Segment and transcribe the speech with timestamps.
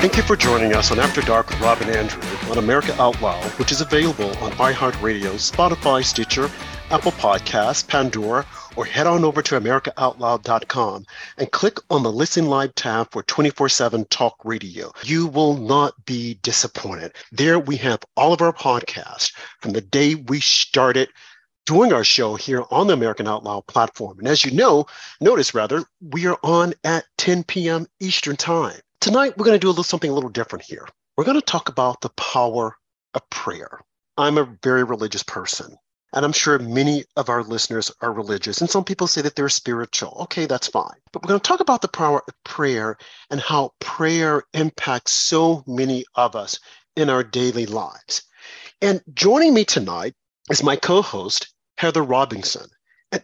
[0.00, 3.20] Thank you for joining us on After Dark with Rob and Andrew on America Out
[3.20, 6.50] Loud, which is available on iHeartRadio, Spotify, Stitcher,
[6.90, 11.04] Apple Podcasts, Pandora, or head on over to AmericaOutloud.com
[11.36, 14.90] and click on the Listen Live tab for 24 7 talk radio.
[15.02, 17.12] You will not be disappointed.
[17.30, 21.10] There we have all of our podcasts from the day we started
[21.66, 24.18] doing our show here on the American Out Loud platform.
[24.18, 24.86] And as you know,
[25.20, 27.86] notice rather, we are on at 10 p.m.
[28.00, 28.80] Eastern Time.
[29.00, 30.86] Tonight, we're going to do a little something a little different here.
[31.16, 32.76] We're going to talk about the power
[33.14, 33.80] of prayer.
[34.18, 35.74] I'm a very religious person.
[36.12, 39.48] And I'm sure many of our listeners are religious, and some people say that they're
[39.48, 40.18] spiritual.
[40.22, 40.98] Okay, that's fine.
[41.12, 42.98] But we're going to talk about the power of prayer
[43.30, 46.58] and how prayer impacts so many of us
[46.96, 48.22] in our daily lives.
[48.82, 50.14] And joining me tonight
[50.50, 52.68] is my co host, Heather Robinson.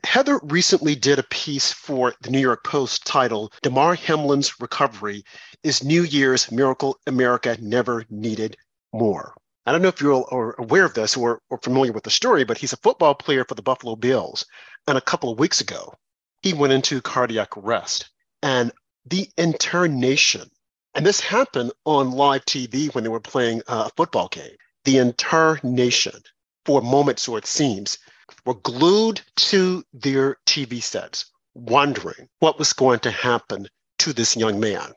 [0.03, 5.25] Heather recently did a piece for the New York Post titled Damar Hamlin's Recovery
[5.63, 8.57] is New Year's Miracle America Never Needed
[8.93, 9.37] More.
[9.65, 12.59] I don't know if you're aware of this or, or familiar with the story, but
[12.59, 14.45] he's a football player for the Buffalo Bills.
[14.89, 15.95] And a couple of weeks ago,
[16.43, 18.11] he went into cardiac arrest.
[18.43, 18.73] And
[19.05, 20.51] the internation,
[20.95, 24.99] and this happened on live TV when they were playing uh, a football game, the
[24.99, 26.23] internation, nation,
[26.65, 27.99] for moments or it seems,
[28.45, 33.69] were glued to their TV sets, wondering what was going to happen
[33.99, 34.93] to this young man.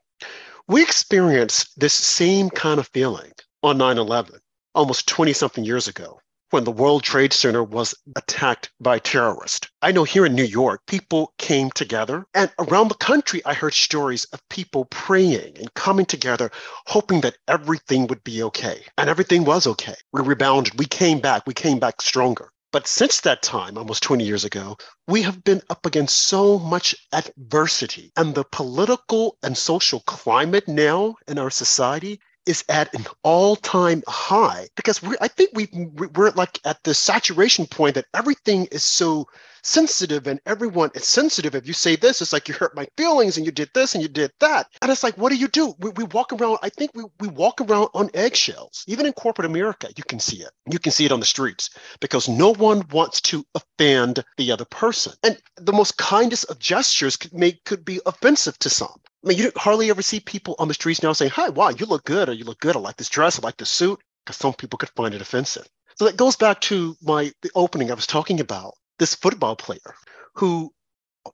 [0.67, 3.31] We experienced this same kind of feeling
[3.63, 4.39] on 9 11
[4.75, 6.19] almost 20 something years ago
[6.52, 9.67] when the World Trade Center was attacked by terrorists.
[9.81, 13.73] I know here in New York, people came together, and around the country, I heard
[13.73, 16.49] stories of people praying and coming together,
[16.88, 18.83] hoping that everything would be okay.
[18.97, 19.95] And everything was okay.
[20.11, 22.52] We rebounded, we came back, we came back stronger.
[22.71, 26.95] But since that time, almost 20 years ago, we have been up against so much
[27.11, 28.11] adversity.
[28.15, 34.67] And the political and social climate now in our society is at an all-time high
[34.75, 35.67] because I think we
[36.15, 39.27] we're like at the saturation point that everything is so
[39.64, 41.55] sensitive and everyone is sensitive.
[41.55, 44.02] If you say this, it's like you hurt my feelings and you did this and
[44.02, 44.67] you did that.
[44.81, 45.73] And it's like, what do you do?
[45.80, 48.83] We, we walk around, I think we, we walk around on eggshells.
[48.87, 50.52] Even in corporate America, you can see it.
[50.70, 54.65] You can see it on the streets because no one wants to offend the other
[54.65, 55.14] person.
[55.23, 58.99] And the most kindest of gestures could make could be offensive to some.
[59.23, 61.86] I mean, you hardly ever see people on the streets now saying, Hi, wow, you
[61.86, 62.76] look good, or you look good.
[62.76, 65.67] I like this dress, I like the suit, because some people could find it offensive.
[65.95, 68.76] So that goes back to my the opening I was talking about.
[68.99, 69.95] This football player
[70.36, 70.73] who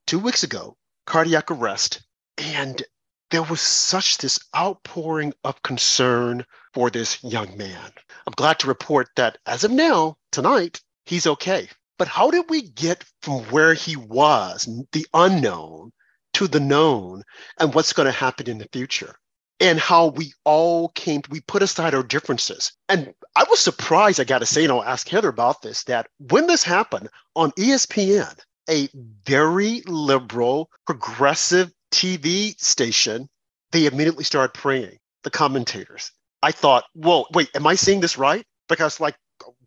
[0.05, 2.03] two weeks ago, cardiac arrest,
[2.37, 2.83] and
[3.31, 7.91] there was such this outpouring of concern for this young man.
[8.27, 11.67] I'm glad to report that as of now, tonight, he's okay.
[11.97, 15.91] But how did we get from where he was, the unknown,
[16.33, 17.23] to the known
[17.59, 19.15] and what's going to happen in the future
[19.59, 24.23] and how we all came we put aside our differences and i was surprised i
[24.23, 28.37] got to say and i'll ask heather about this that when this happened on espn
[28.69, 28.89] a
[29.25, 33.29] very liberal progressive tv station
[33.71, 36.11] they immediately started praying the commentators
[36.43, 39.15] i thought whoa wait am i seeing this right because like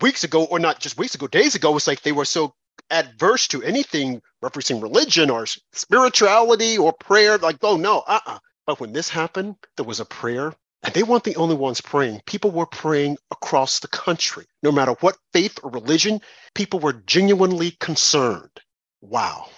[0.03, 2.53] weeks ago or not just weeks ago days ago it's like they were so
[2.91, 7.39] adverse to anything referencing religion or spirituality or prayer.
[7.39, 8.35] Like, oh no, uh uh-uh.
[8.35, 11.81] uh But when this happened, there was a prayer, and they weren't the only ones
[11.81, 12.21] praying.
[12.27, 14.45] People were praying across the country.
[14.63, 16.21] No matter what faith or religion,
[16.55, 18.61] people were genuinely concerned.
[19.01, 19.49] Wow.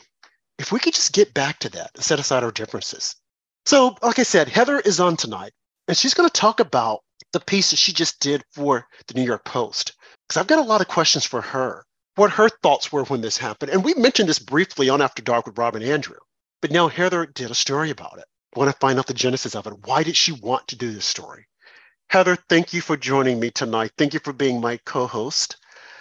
[0.60, 3.16] If we could just get back to that and set aside our differences.
[3.66, 5.54] So, like I said, Heather is on tonight,
[5.88, 7.00] and she's going to talk about
[7.32, 9.96] the piece that she just did for the New York Post.
[10.28, 11.84] Because I've got a lot of questions for her
[12.14, 13.72] what her thoughts were when this happened.
[13.72, 16.18] And we mentioned this briefly on After Dark with Rob and Andrew.
[16.62, 18.24] But now Heather did a story about it.
[18.54, 19.86] Want to find out the genesis of it.
[19.86, 21.46] Why did she want to do this story?
[22.08, 23.92] Heather, thank you for joining me tonight.
[23.96, 25.56] Thank you for being my co-host.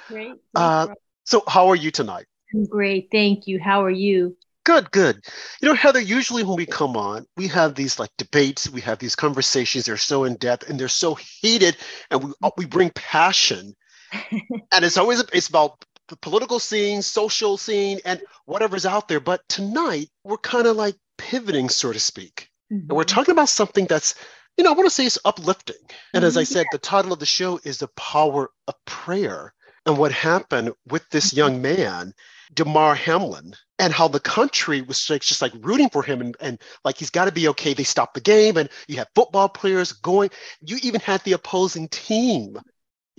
[0.07, 0.33] Great.
[0.55, 0.87] Uh,
[1.23, 2.25] so, how are you tonight?
[2.53, 3.09] I'm great.
[3.11, 3.59] Thank you.
[3.59, 4.35] How are you?
[4.65, 5.23] Good, good.
[5.61, 8.99] You know, Heather, usually when we come on, we have these like debates, we have
[8.99, 11.77] these conversations, they're so in depth and they're so heated,
[12.11, 13.75] and we we bring passion.
[14.31, 19.19] and it's always it's about the political scene, social scene, and whatever's out there.
[19.19, 22.49] But tonight, we're kind of like pivoting, so to speak.
[22.71, 22.89] Mm-hmm.
[22.89, 23.15] And we're mm-hmm.
[23.15, 24.15] talking about something that's,
[24.57, 25.75] you know, I want to say it's uplifting.
[26.13, 26.53] And as I mm-hmm.
[26.53, 29.53] said, the title of the show is The Power of Prayer.
[29.85, 31.37] And what happened with this mm-hmm.
[31.37, 32.13] young man,
[32.53, 36.97] Damar Hamlin, and how the country was just like rooting for him and, and like
[36.97, 37.73] he's got to be okay.
[37.73, 40.31] They stopped the game, and you have football players going.
[40.61, 42.57] You even had the opposing team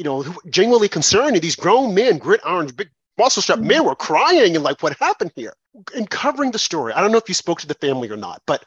[0.01, 1.35] you know, genuinely concerned.
[1.35, 2.89] And these grown men, gridirons, big
[3.21, 5.55] muscle strap men were crying and like, what happened here?
[5.95, 6.93] And covering the story.
[6.93, 8.65] I don't know if you spoke to the family or not, but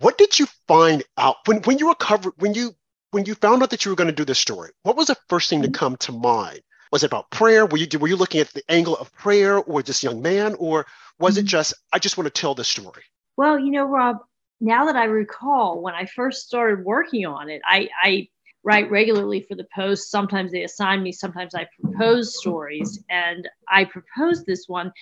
[0.00, 2.74] what did you find out when, when you were covered when you
[3.10, 4.70] when you found out that you were going to do this story?
[4.82, 5.74] What was the first thing to mm-hmm.
[5.74, 6.60] come to mind?
[6.92, 7.66] Was it about prayer?
[7.66, 10.86] Were you were you looking at the angle of prayer or this young man, or
[11.18, 13.02] was it just I just want to tell the story?
[13.36, 14.18] Well, you know, Rob,
[14.60, 18.28] now that I recall when I first started working on it, I, I
[18.64, 20.10] write regularly for the Post.
[20.10, 24.92] Sometimes they assign me, sometimes I propose stories, and I proposed this one.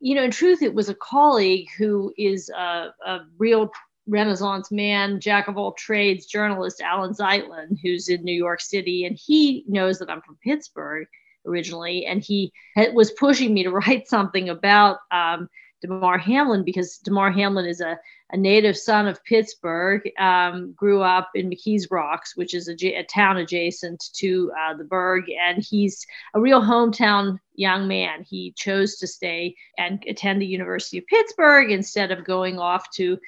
[0.00, 3.70] You know, in truth, it was a colleague who is a, a real
[4.06, 9.18] Renaissance man, jack of all trades, journalist Alan Zeitlin, who's in New York City, and
[9.18, 11.06] he knows that I'm from Pittsburgh
[11.46, 12.52] originally, and he
[12.92, 15.48] was pushing me to write something about um,
[15.80, 17.98] Damar Hamlin because Damar Hamlin is a,
[18.30, 23.04] a native son of Pittsburgh, um, grew up in McKees Rocks, which is a, a
[23.04, 28.24] town adjacent to uh, the Burgh, and he's a real hometown young man.
[28.28, 33.18] He chose to stay and attend the University of Pittsburgh instead of going off to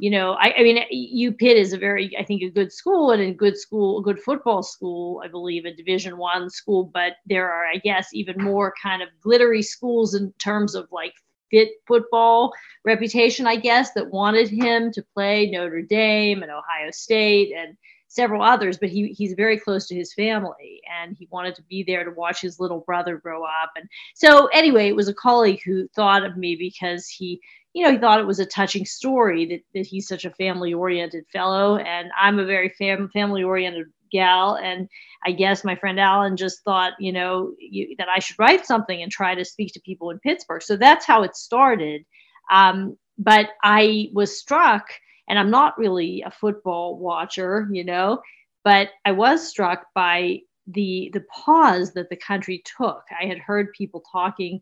[0.00, 3.10] you know, I, I, mean, U Pitt is a very, I think, a good school
[3.10, 6.84] and a good school, a good football school, I believe, a Division One school.
[6.84, 11.12] But there are, I guess, even more kind of glittery schools in terms of like
[11.50, 12.52] fit football
[12.84, 17.76] reputation, I guess, that wanted him to play Notre Dame and Ohio State and
[18.08, 18.78] several others.
[18.78, 22.10] But he he's very close to his family, and he wanted to be there to
[22.10, 23.70] watch his little brother grow up.
[23.76, 27.40] And so, anyway, it was a colleague who thought of me because he
[27.72, 30.74] you know, he thought it was a touching story that, that he's such a family
[30.74, 31.76] oriented fellow.
[31.76, 34.56] And I'm a very fam- family oriented gal.
[34.56, 34.88] And
[35.24, 39.02] I guess my friend Alan just thought, you know, you, that I should write something
[39.02, 40.62] and try to speak to people in Pittsburgh.
[40.62, 42.04] So that's how it started.
[42.50, 44.86] Um, but I was struck,
[45.28, 48.20] and I'm not really a football watcher, you know,
[48.64, 53.02] but I was struck by the the pause that the country took.
[53.20, 54.60] I had heard people talking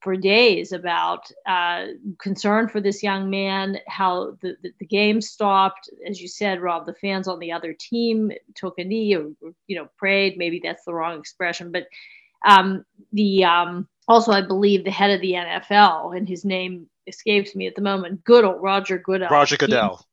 [0.00, 1.86] for days about uh,
[2.18, 5.90] concern for this young man, how the, the, the, game stopped.
[6.08, 9.30] As you said, Rob, the fans on the other team took a knee or,
[9.66, 10.38] you know, prayed.
[10.38, 11.72] Maybe that's the wrong expression.
[11.72, 11.86] But
[12.46, 17.56] um, the um, also, I believe the head of the NFL, and his name escapes
[17.56, 19.30] me at the moment, Goodell, Roger Goodell.
[19.30, 20.04] Roger Goodell.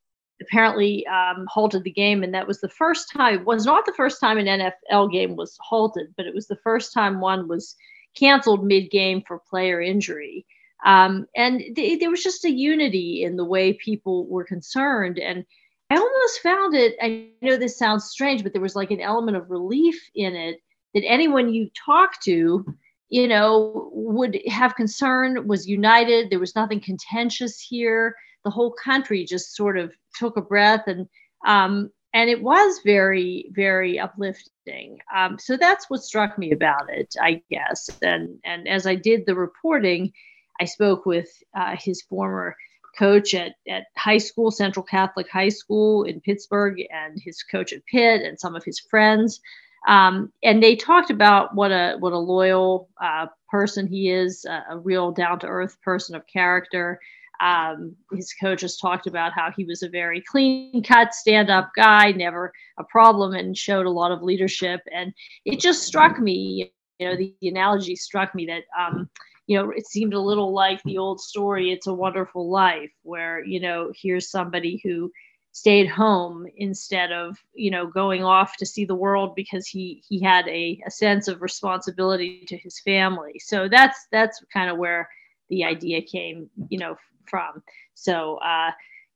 [0.42, 3.46] Apparently um, halted the game, and that was the first time.
[3.46, 6.92] Was not the first time an NFL game was halted, but it was the first
[6.92, 7.76] time one was–
[8.16, 10.46] canceled mid game for player injury.
[10.86, 15.18] Um, and th- there was just a unity in the way people were concerned.
[15.18, 15.46] And
[15.90, 19.38] I almost found it, I know this sounds strange, but there was like an element
[19.38, 20.60] of relief in it
[20.94, 22.66] that anyone you talk to,
[23.10, 26.30] you know, would have concern, was united.
[26.30, 28.16] There was nothing contentious here.
[28.44, 31.08] The whole country just sort of took a breath and
[31.46, 35.00] um, and it was very very uplifting.
[35.14, 37.90] Um, so that's what struck me about it i guess.
[38.02, 40.12] And and as i did the reporting
[40.60, 42.56] i spoke with uh, his former
[42.98, 47.86] coach at, at high school central catholic high school in pittsburgh and his coach at
[47.86, 49.42] pitt and some of his friends.
[49.88, 54.64] Um, and they talked about what a what a loyal uh, person he is, a,
[54.72, 57.00] a real down to earth person of character,
[57.40, 62.12] um, his coaches talked about how he was a very clean cut, stand up guy,
[62.12, 64.82] never a problem, and showed a lot of leadership.
[64.92, 65.14] And
[65.46, 69.10] it just struck me, you know, the, the analogy struck me that, um,
[69.48, 73.44] you know, it seemed a little like the old story, It's a Wonderful Life, where,
[73.46, 75.12] you know, here's somebody who
[75.56, 80.21] stayed home instead of you know going off to see the world because he he
[80.21, 85.09] had a, a sense of responsibility to his family so that's that's kind of where
[85.50, 87.64] the idea came you know from.
[87.94, 88.72] So uh,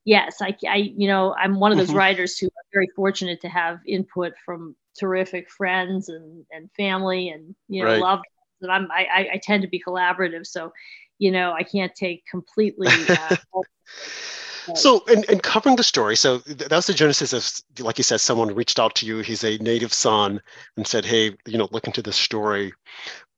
[0.05, 1.97] yes, I, I, you know, I'm one of those mm-hmm.
[1.97, 7.55] writers who are very fortunate to have input from terrific friends and, and family and,
[7.67, 8.01] you know, right.
[8.01, 8.25] loved
[8.61, 10.45] and I'm, I, I tend to be collaborative.
[10.45, 10.73] So,
[11.17, 12.89] you know, I can't take completely.
[13.07, 13.35] Uh,
[14.75, 18.19] so in, in covering the story so that was the genesis of like you said
[18.19, 20.39] someone reached out to you he's a native son
[20.77, 22.71] and said hey you know look into this story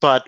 [0.02, 0.28] but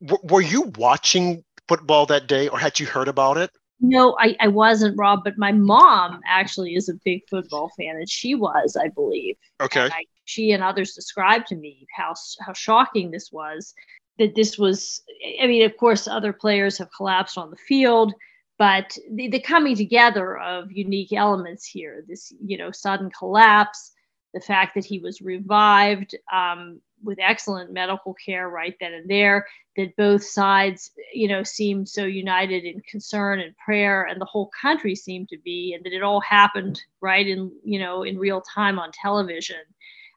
[0.00, 4.36] w- were you watching football that day or had you heard about it no, I,
[4.40, 8.76] I wasn't, Rob, but my mom actually is a big football fan, and she was,
[8.76, 9.36] I believe.
[9.60, 9.84] Okay.
[9.84, 13.74] And I, she and others described to me how how shocking this was.
[14.18, 15.00] That this was,
[15.40, 18.12] I mean, of course, other players have collapsed on the field,
[18.58, 23.92] but the, the coming together of unique elements here, this, you know, sudden collapse,
[24.34, 29.46] the fact that he was revived, um, with excellent medical care right then and there
[29.76, 34.50] that both sides you know seemed so united in concern and prayer and the whole
[34.60, 38.42] country seemed to be and that it all happened right in you know in real
[38.42, 39.60] time on television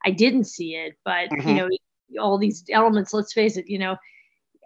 [0.06, 1.50] i didn't see it but mm-hmm.
[1.50, 1.70] you know
[2.22, 3.96] all these elements let's face it you know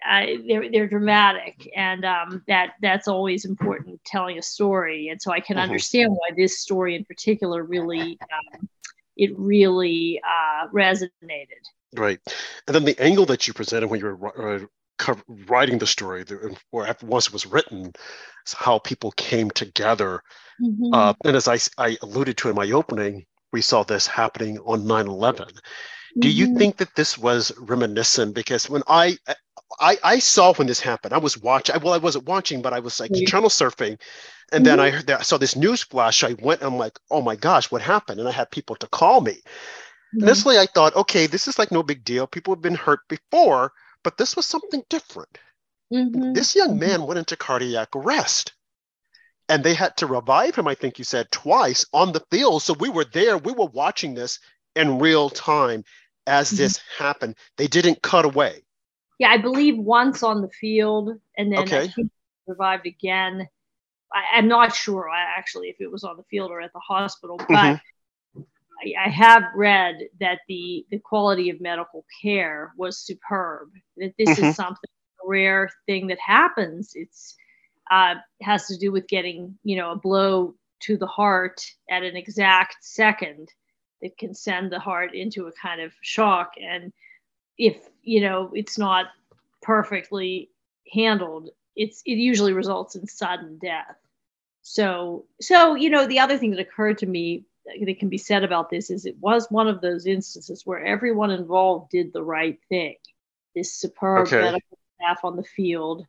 [0.08, 5.10] I, they're they're dramatic, and um, that that's always important telling a story.
[5.10, 5.64] And so I can mm-hmm.
[5.64, 8.70] understand why this story in particular really um,
[9.18, 11.64] it really uh, resonated.
[11.96, 12.20] Right,
[12.68, 15.16] and then the angle that you presented when you were uh,
[15.48, 16.26] writing the story,
[16.72, 17.94] or after once it was written,
[18.46, 20.22] is how people came together.
[20.62, 20.94] Mm-hmm.
[20.94, 24.86] Uh, and as I, I alluded to in my opening, we saw this happening on
[24.86, 25.48] 9 11.
[26.20, 26.58] Do you mm-hmm.
[26.58, 28.36] think that this was reminiscent?
[28.36, 29.18] Because when I
[29.80, 31.14] I, I saw when this happened.
[31.14, 31.76] I was watching.
[31.82, 33.26] Well, I wasn't watching, but I was like mm-hmm.
[33.26, 34.00] channel surfing,
[34.52, 34.64] and mm-hmm.
[34.64, 36.24] then I heard that I saw this news flash.
[36.24, 36.62] I went.
[36.62, 38.20] I'm like, oh my gosh, what happened?
[38.20, 39.42] And I had people to call me.
[40.16, 40.24] Mm-hmm.
[40.24, 42.28] Initially, I thought, okay, this is like no big deal.
[42.28, 45.38] People have been hurt before, but this was something different.
[45.94, 46.34] Mm-hmm.
[46.34, 46.80] This young mm-hmm.
[46.80, 48.54] man went into cardiac arrest,
[49.50, 50.68] and they had to revive him.
[50.68, 52.64] I think you said twice on the field.
[52.64, 53.38] So we were there.
[53.38, 54.40] We were watching this
[54.76, 55.84] in real time
[56.28, 56.58] as mm-hmm.
[56.58, 57.36] this happened.
[57.58, 58.66] They didn't cut away
[59.18, 61.92] yeah, I believe once on the field, and then okay.
[62.48, 63.48] revived again.
[64.14, 67.38] I, am not sure actually if it was on the field or at the hospital,
[67.38, 67.76] but mm-hmm.
[68.96, 73.70] I, have read that the the quality of medical care was superb.
[73.98, 74.46] That this mm-hmm.
[74.46, 74.90] is something
[75.24, 76.92] a rare thing that happens.
[76.96, 77.36] It's
[77.92, 82.16] uh, has to do with getting you know a blow to the heart at an
[82.16, 83.50] exact second
[84.02, 86.92] that can send the heart into a kind of shock and
[87.58, 89.08] if you know it's not
[89.62, 90.50] perfectly
[90.94, 93.96] handled it's it usually results in sudden death
[94.62, 98.44] so so you know the other thing that occurred to me that can be said
[98.44, 102.60] about this is it was one of those instances where everyone involved did the right
[102.70, 102.96] thing
[103.56, 104.42] this superb okay.
[104.42, 106.06] medical staff on the field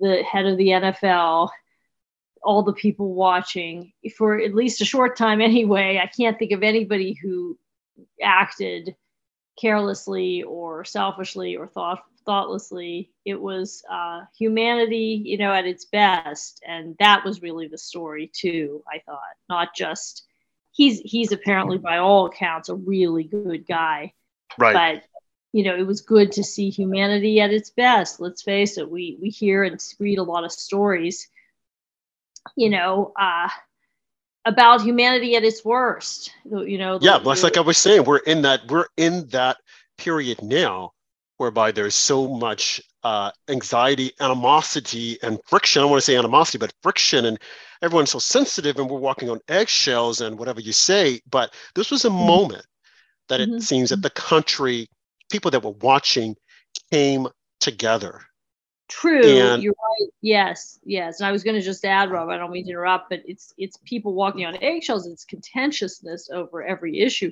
[0.00, 1.48] the head of the nfl
[2.42, 6.62] all the people watching for at least a short time anyway i can't think of
[6.62, 7.58] anybody who
[8.22, 8.94] acted
[9.60, 13.10] carelessly or selfishly or thought thoughtlessly.
[13.24, 18.30] It was uh, humanity, you know, at its best, and that was really the story
[18.34, 18.82] too.
[18.86, 20.27] I thought, not just
[20.78, 24.14] he's he's apparently by all accounts a really good guy,
[24.56, 24.72] right?
[24.72, 25.04] But
[25.52, 28.20] you know, it was good to see humanity at its best.
[28.20, 31.28] Let's face it, we we hear and read a lot of stories,
[32.56, 33.48] you know, uh,
[34.46, 36.32] about humanity at its worst.
[36.44, 36.98] You know.
[37.02, 39.58] Yeah, the, like I was saying, we're in that we're in that
[39.98, 40.92] period now,
[41.38, 45.80] whereby there's so much uh, anxiety, animosity, and friction.
[45.80, 47.38] I don't want to say animosity, but friction, and
[47.82, 51.20] everyone's so sensitive, and we're walking on eggshells, and whatever you say.
[51.30, 52.26] But this was a mm-hmm.
[52.26, 52.66] moment
[53.28, 53.58] that it mm-hmm.
[53.58, 54.88] seems that the country,
[55.30, 56.36] people that were watching,
[56.90, 57.28] came
[57.60, 58.22] together
[58.88, 60.10] True, and, you're right.
[60.22, 61.20] Yes, yes.
[61.20, 62.30] And I was going to just add, Rob.
[62.30, 65.06] I don't mean to interrupt, but it's it's people walking on eggshells.
[65.06, 67.30] It's contentiousness over every issue,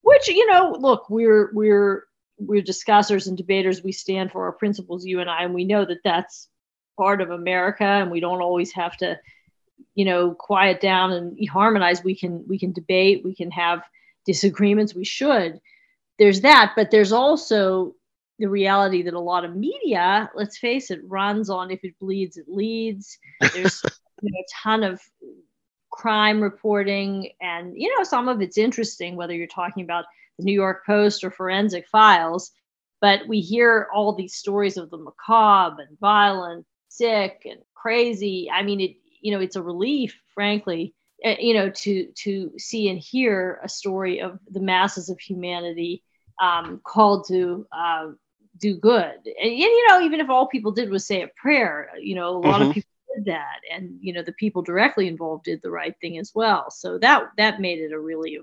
[0.00, 0.74] which you know.
[0.78, 2.06] Look, we're we're
[2.38, 3.82] we're discussers and debaters.
[3.82, 6.48] We stand for our principles, you and I, and we know that that's
[6.96, 9.18] part of America, and we don't always have to,
[9.94, 12.04] you know, quiet down and harmonize.
[12.04, 13.22] We can we can debate.
[13.24, 13.82] We can have
[14.26, 14.94] disagreements.
[14.94, 15.60] We should.
[16.18, 17.94] There's that, but there's also
[18.38, 22.36] the reality that a lot of media, let's face it, runs on if it bleeds,
[22.36, 23.18] it leads.
[23.54, 23.82] There's
[24.22, 25.00] you know, a ton of
[25.90, 30.04] crime reporting, and you know some of it's interesting, whether you're talking about
[30.38, 32.50] the New York Post or Forensic Files.
[33.00, 38.48] But we hear all these stories of the macabre and violent, sick and crazy.
[38.50, 42.88] I mean, it you know it's a relief, frankly, uh, you know, to to see
[42.88, 46.02] and hear a story of the masses of humanity
[46.40, 48.08] um, called to uh,
[48.58, 49.14] do good.
[49.24, 52.30] And, and, you know, even if all people did was say a prayer, you know,
[52.30, 52.70] a lot mm-hmm.
[52.70, 56.18] of people did that, and you know, the people directly involved did the right thing
[56.18, 56.70] as well.
[56.70, 58.38] So that that made it a really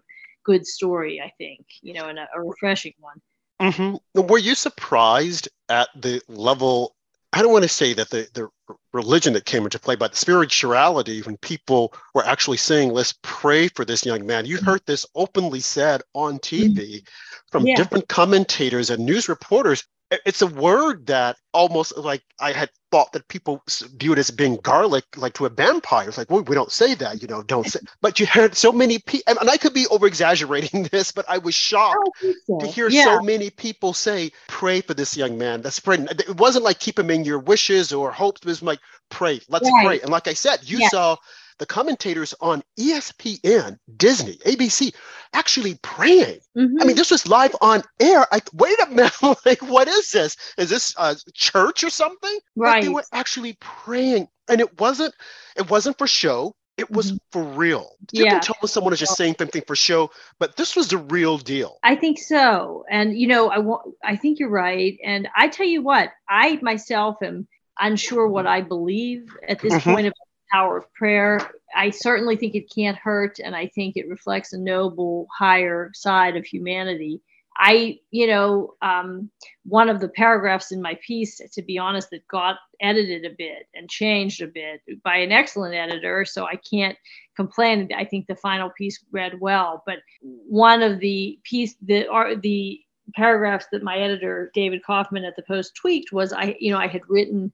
[0.46, 1.66] good story, I think.
[1.82, 3.22] You know, and a, a refreshing one.
[3.62, 4.28] Mm-hmm.
[4.28, 6.96] Were you surprised at the level?
[7.32, 8.50] I don't want to say that the, the
[8.92, 13.68] religion that came into play, but the spirituality when people were actually saying, let's pray
[13.68, 14.46] for this young man.
[14.46, 17.08] You heard this openly said on TV
[17.52, 17.76] from yeah.
[17.76, 23.28] different commentators and news reporters it's a word that almost like I had thought that
[23.28, 23.64] people
[23.98, 26.08] viewed as being garlic, like to a vampire.
[26.08, 27.80] It's like, well, we don't say that, you know, don't say.
[28.02, 31.38] But you heard so many people, and I could be over exaggerating this, but I
[31.38, 32.10] was shocked
[32.46, 32.60] so.
[32.60, 33.04] to hear yeah.
[33.04, 35.62] so many people say, pray for this young man.
[35.62, 36.08] That's praying.
[36.10, 38.42] It wasn't like keep him in your wishes or hopes.
[38.42, 39.86] It was like, pray, let's right.
[39.86, 40.02] pray.
[40.02, 40.90] And like I said, you yeah.
[40.90, 41.18] saw
[41.60, 44.94] the commentators on ESPN, Disney, ABC,
[45.34, 46.40] actually praying.
[46.58, 46.82] Mm-hmm.
[46.82, 48.26] I mean, this was live on air.
[48.32, 49.14] I wait a minute,
[49.46, 50.36] like, what is this?
[50.58, 52.40] Is this a church or something?
[52.56, 52.82] Right.
[52.82, 55.14] they were actually praying, and it wasn't.
[55.56, 56.56] It wasn't for show.
[56.78, 57.18] It was mm-hmm.
[57.34, 57.92] for real.
[58.14, 58.32] You yeah.
[58.32, 61.38] can tell when someone is just saying something for show, but this was the real
[61.38, 61.78] deal.
[61.84, 62.86] I think so.
[62.90, 64.98] And you know, I want I think you're right.
[65.04, 67.50] And I tell you what, I myself am
[67.80, 69.92] unsure what I believe at this mm-hmm.
[69.92, 71.52] point about power of prayer.
[71.76, 76.36] I certainly think it can't hurt, and I think it reflects a noble, higher side
[76.36, 77.22] of humanity.
[77.62, 79.30] I, you know, um,
[79.66, 83.68] one of the paragraphs in my piece, to be honest, that got edited a bit
[83.76, 86.24] and changed a bit by an excellent editor.
[86.24, 86.98] So I can't
[87.36, 87.90] complain.
[87.96, 89.84] I think the final piece read well.
[89.86, 92.80] But one of the piece, the are the
[93.14, 96.88] paragraphs that my editor David Kaufman at the Post tweaked was I, you know, I
[96.88, 97.52] had written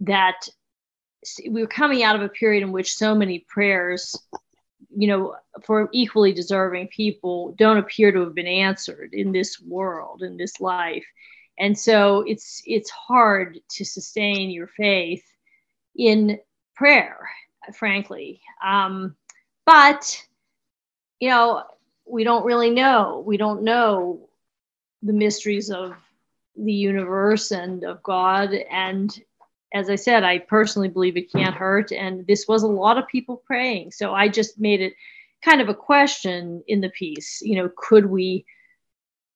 [0.00, 0.48] that
[1.50, 4.16] we were coming out of a period in which so many prayers
[4.96, 10.22] you know, for equally deserving people don't appear to have been answered in this world,
[10.22, 11.04] in this life.
[11.58, 15.24] And so it's it's hard to sustain your faith
[15.96, 16.38] in
[16.74, 17.28] prayer,
[17.74, 18.40] frankly.
[18.64, 19.16] Um,
[19.66, 20.22] but
[21.20, 21.64] you know,
[22.06, 23.22] we don't really know.
[23.24, 24.28] We don't know
[25.02, 25.94] the mysteries of
[26.56, 28.52] the universe and of God.
[28.52, 29.16] And
[29.74, 31.90] as I said, I personally believe it can't hurt.
[31.90, 33.90] And this was a lot of people praying.
[33.90, 34.94] So I just made it
[35.44, 37.42] kind of a question in the piece.
[37.42, 38.46] You know, could we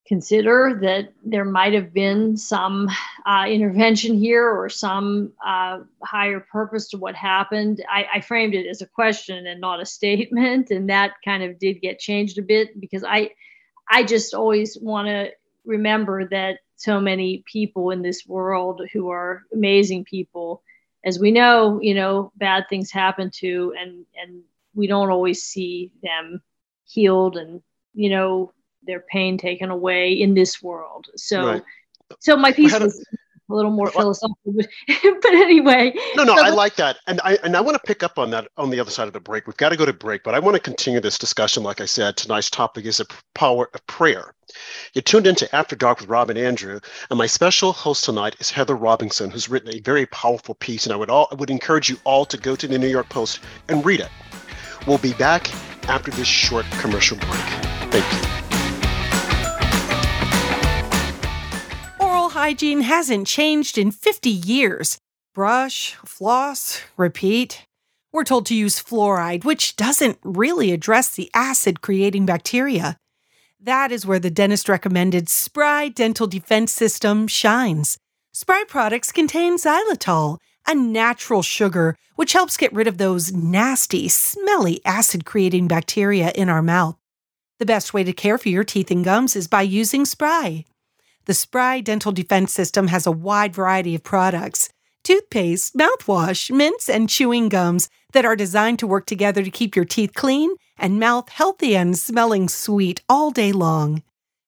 [0.06, 2.88] consider that there might have been some
[3.26, 7.84] uh, intervention here or some uh, higher purpose to what happened?
[7.90, 10.70] I, I framed it as a question and not a statement.
[10.70, 13.30] And that kind of did get changed a bit because I,
[13.90, 15.32] I just always want to
[15.64, 20.62] remember that so many people in this world who are amazing people
[21.04, 24.42] as we know you know bad things happen to and and
[24.74, 26.40] we don't always see them
[26.84, 27.60] healed and
[27.94, 28.52] you know
[28.84, 31.62] their pain taken away in this world so right.
[32.20, 33.04] so my piece is
[33.50, 34.68] a little more philosophical, but,
[35.02, 35.92] but anyway.
[36.16, 38.30] No, no, so I like that, and I and I want to pick up on
[38.30, 39.46] that on the other side of the break.
[39.46, 41.62] We've got to go to break, but I want to continue this discussion.
[41.62, 44.34] Like I said, tonight's topic is the power of prayer.
[44.94, 48.50] You tuned into After Dark with Rob and Andrew, and my special host tonight is
[48.50, 51.88] Heather Robinson, who's written a very powerful piece, and I would all I would encourage
[51.88, 54.10] you all to go to the New York Post and read it.
[54.86, 55.52] We'll be back
[55.88, 57.40] after this short commercial break.
[57.90, 58.37] Thank you.
[62.48, 64.96] Hygiene hasn't changed in 50 years.
[65.34, 67.66] Brush, floss, repeat.
[68.10, 72.96] We're told to use fluoride, which doesn't really address the acid creating bacteria.
[73.60, 77.98] That is where the dentist recommended Spry Dental Defense System shines.
[78.32, 84.80] Spry products contain xylitol, a natural sugar which helps get rid of those nasty, smelly
[84.86, 86.96] acid creating bacteria in our mouth.
[87.58, 90.64] The best way to care for your teeth and gums is by using Spry.
[91.28, 94.70] The Spry Dental Defense System has a wide variety of products
[95.04, 99.84] toothpaste, mouthwash, mints, and chewing gums that are designed to work together to keep your
[99.84, 104.02] teeth clean and mouth healthy and smelling sweet all day long.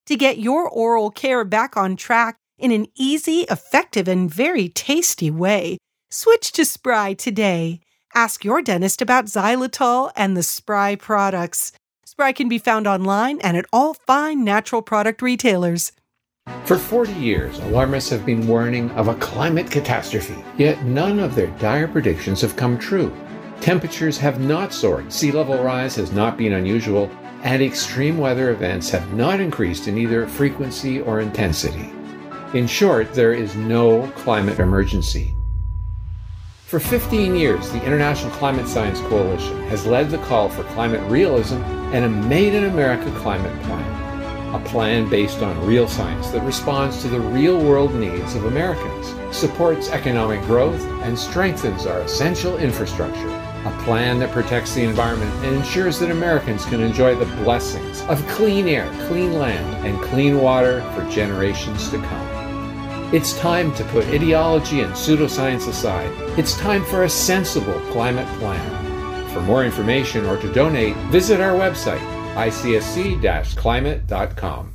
[0.06, 5.30] To get your oral care back on track in an easy, effective, and very tasty
[5.30, 5.76] way,
[6.10, 7.80] switch to Spry today.
[8.14, 11.72] Ask your dentist about xylitol and the Spry products.
[12.06, 15.92] Spry can be found online and at all fine natural product retailers.
[16.64, 21.48] For 40 years, alarmists have been warning of a climate catastrophe, yet none of their
[21.58, 23.12] dire predictions have come true.
[23.60, 27.10] Temperatures have not soared, sea level rise has not been unusual,
[27.42, 31.90] and extreme weather events have not increased in either frequency or intensity.
[32.54, 35.34] In short, there is no climate emergency.
[36.66, 41.56] For 15 years, the International Climate Science Coalition has led the call for climate realism
[41.92, 43.99] and a Made in America climate plan
[44.52, 49.14] a plan based on real science that responds to the real world needs of Americans,
[49.34, 53.28] supports economic growth, and strengthens our essential infrastructure.
[53.64, 58.26] A plan that protects the environment and ensures that Americans can enjoy the blessings of
[58.26, 63.14] clean air, clean land, and clean water for generations to come.
[63.14, 66.10] It's time to put ideology and pseudoscience aside.
[66.38, 69.28] It's time for a sensible climate plan.
[69.28, 74.72] For more information or to donate, visit our website icsc-climate.com.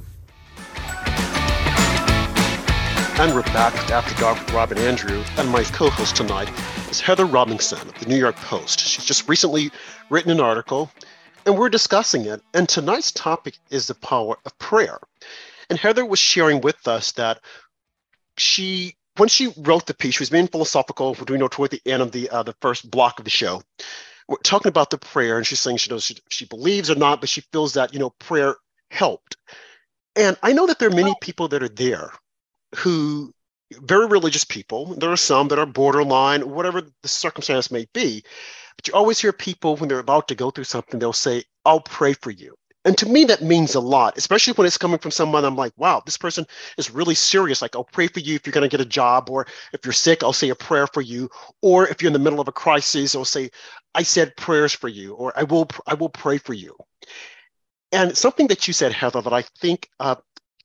[3.18, 6.52] And we're back After Dark with Rob and Andrew, and my co-host tonight
[6.90, 8.82] is Heather Robinson of the New York Post.
[8.82, 9.72] She's just recently
[10.10, 10.92] written an article,
[11.46, 12.42] and we're discussing it.
[12.54, 15.00] And tonight's topic is the power of prayer.
[15.70, 17.40] And Heather was sharing with us that
[18.36, 21.16] she, when she wrote the piece, she was being philosophical.
[21.30, 23.64] We know toward the end of the uh, the first block of the show
[24.44, 27.30] talking about the prayer, and she's saying she knows she, she believes or not, but
[27.30, 28.56] she feels that you know prayer
[28.92, 29.38] helped.
[30.16, 32.12] And I know that there are many people that are there
[32.76, 33.34] who
[33.72, 34.96] very religious people.
[34.96, 38.24] There are some that are borderline, whatever the circumstance may be.
[38.78, 41.82] But you always hear people when they're about to go through something, they'll say, I'll
[41.82, 42.56] pray for you.
[42.86, 45.74] And to me, that means a lot, especially when it's coming from someone I'm like,
[45.76, 46.46] wow, this person
[46.78, 47.62] is really serious.
[47.62, 49.92] Like, I'll pray for you if you're going to get a job, or if you're
[49.92, 51.30] sick, I'll say a prayer for you.
[51.64, 53.50] Or if you're in the middle of a crisis, I'll say,
[53.96, 56.76] I said prayers for you, or I will, I will pray for you.
[57.92, 60.16] And something that you said, Heather, that I think uh,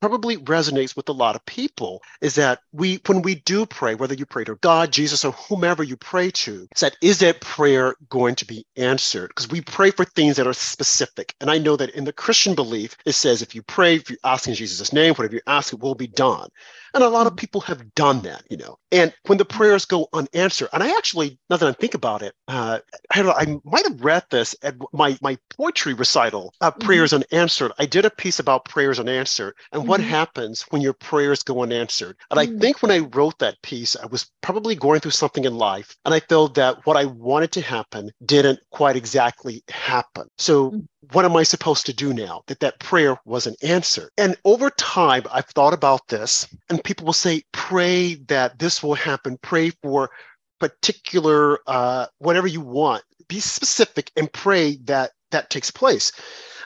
[0.01, 4.15] probably resonates with a lot of people is that we when we do pray whether
[4.15, 7.97] you pray to god jesus or whomever you pray to is that is that prayer
[8.11, 9.29] going to be answered?
[9.29, 11.35] Because we pray for things that are specific.
[11.41, 14.19] And i know that in the christian belief it says if you pray if you
[14.25, 16.49] ask in jesus' name whatever you ask it will be done
[16.95, 20.09] and a lot of people have done that you know and when the prayers go
[20.13, 22.79] unanswered and i actually now that i think about it uh,
[23.11, 27.23] I, I might have read this at my my poetry recital uh, prayers mm-hmm.
[27.33, 30.11] unanswered i did a piece about prayers unanswered and what mm-hmm.
[30.11, 32.17] happens when your prayers go unanswered.
[32.31, 32.55] And mm-hmm.
[32.55, 32.61] I mm.
[32.61, 36.15] think when I wrote that piece, I was probably going through something in life, and
[36.15, 40.29] I felt that what I wanted to happen didn't quite exactly happen.
[40.39, 41.00] So, mm-hmm.
[41.13, 42.43] What am I supposed to do now?
[42.47, 44.11] That that prayer wasn't answered?
[44.19, 48.95] And over time, I've thought about this, and people will say, pray that this will
[48.95, 50.11] happen, pray for
[50.59, 53.03] particular uh, whatever you want.
[53.29, 56.13] Be specific and pray that that takes place.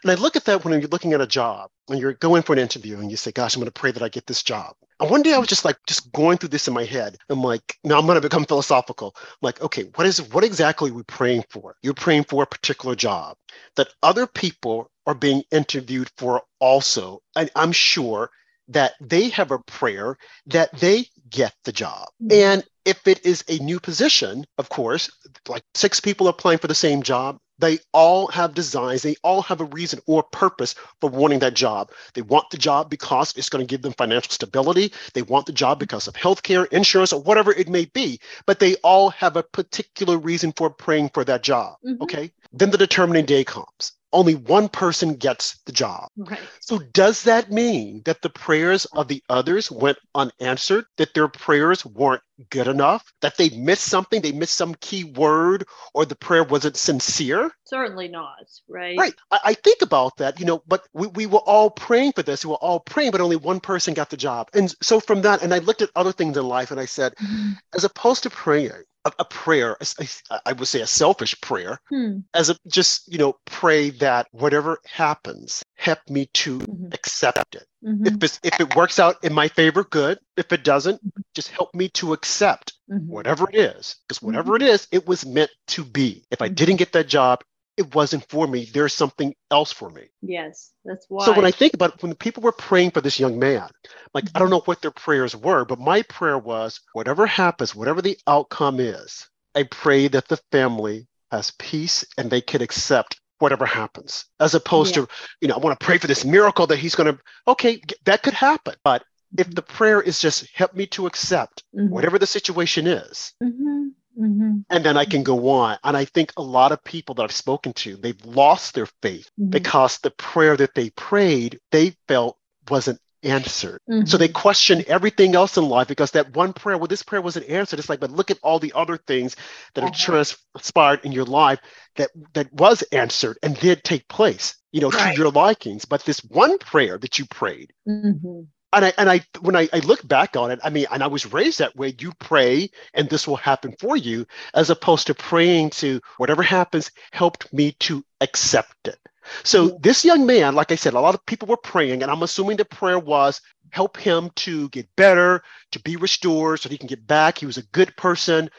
[0.02, 2.52] And I look at that when you're looking at a job, when you're going for
[2.52, 4.74] an interview and you say, gosh, I'm going to pray that I get this job.
[5.00, 7.16] And one day I was just like, just going through this in my head.
[7.28, 9.14] I'm like, now I'm going to become philosophical.
[9.18, 11.76] I'm like, okay, what is, what exactly are we praying for?
[11.82, 13.36] You're praying for a particular job
[13.76, 17.20] that other people are being interviewed for also.
[17.36, 18.30] And I'm sure
[18.68, 20.16] that they have a prayer
[20.46, 22.08] that they get the job.
[22.22, 22.32] Mm-hmm.
[22.32, 25.10] And if it is a new position, of course,
[25.48, 29.60] like six people applying for the same job, they all have designs, they all have
[29.60, 31.90] a reason or purpose for wanting that job.
[32.14, 34.92] They want the job because it's going to give them financial stability.
[35.12, 38.18] They want the job because of healthcare, insurance, or whatever it may be.
[38.46, 41.76] But they all have a particular reason for praying for that job.
[41.84, 42.02] Mm-hmm.
[42.02, 42.32] Okay.
[42.52, 46.08] Then the determining day comes only one person gets the job.
[46.16, 46.40] Right.
[46.60, 51.84] So, does that mean that the prayers of the others went unanswered, that their prayers
[51.84, 56.44] weren't good enough, that they missed something, they missed some key word, or the prayer
[56.44, 57.50] wasn't sincere?
[57.64, 58.96] Certainly not, right?
[58.98, 59.14] Right.
[59.30, 62.44] I, I think about that, you know, but we, we were all praying for this.
[62.44, 64.48] We were all praying, but only one person got the job.
[64.54, 67.14] And so, from that, and I looked at other things in life and I said,
[67.16, 67.52] mm-hmm.
[67.74, 70.06] as opposed to praying, a, a prayer, a,
[70.46, 72.18] I would say a selfish prayer, hmm.
[72.32, 76.88] as a just, you know, pray that whatever happens, help me to mm-hmm.
[76.92, 77.66] accept it.
[77.84, 78.06] Mm-hmm.
[78.22, 80.18] If, if it works out in my favor, good.
[80.36, 81.20] If it doesn't, mm-hmm.
[81.34, 83.06] just help me to accept mm-hmm.
[83.06, 83.96] whatever it is.
[84.08, 84.62] Because whatever mm-hmm.
[84.62, 86.24] it is, it was meant to be.
[86.30, 86.54] If I mm-hmm.
[86.54, 87.42] didn't get that job,
[87.76, 88.64] it wasn't for me.
[88.66, 90.02] There's something else for me.
[90.22, 91.24] Yes, that's why.
[91.24, 93.68] So when I think about it, when the people were praying for this young man,
[94.12, 94.36] like mm-hmm.
[94.36, 98.18] I don't know what their prayers were, but my prayer was whatever happens, whatever the
[98.26, 104.24] outcome is, I pray that the family has peace and they can accept whatever happens,
[104.40, 105.02] as opposed yeah.
[105.02, 105.08] to,
[105.40, 108.22] you know, I want to pray for this miracle that he's going to, okay, that
[108.22, 108.74] could happen.
[108.84, 109.04] But
[109.36, 109.54] if mm-hmm.
[109.54, 111.92] the prayer is just help me to accept mm-hmm.
[111.92, 113.88] whatever the situation is, mm-hmm.
[114.18, 114.60] Mm-hmm.
[114.70, 115.78] And then I can go on.
[115.82, 119.30] And I think a lot of people that I've spoken to, they've lost their faith
[119.38, 119.50] mm-hmm.
[119.50, 123.80] because the prayer that they prayed, they felt wasn't answered.
[123.90, 124.06] Mm-hmm.
[124.06, 127.48] So they question everything else in life because that one prayer, well, this prayer wasn't
[127.48, 127.78] answered.
[127.78, 129.36] It's like, but look at all the other things
[129.74, 130.28] that have uh-huh.
[130.54, 131.58] transpired in your life
[131.96, 135.14] that that was answered and did take place, you know, right.
[135.14, 135.84] to your likings.
[135.84, 138.42] But this one prayer that you prayed, mm-hmm
[138.74, 141.08] and I and I when I, I look back on it, I mean, and I
[141.08, 141.94] was raised that way.
[141.98, 146.90] You pray, and this will happen for you, as opposed to praying to whatever happens,
[147.12, 148.98] helped me to accept it.
[149.44, 152.24] So this young man, like I said, a lot of people were praying, and I'm
[152.24, 156.88] assuming the prayer was help him to get better, to be restored, so he can
[156.88, 157.38] get back.
[157.38, 158.50] He was a good person,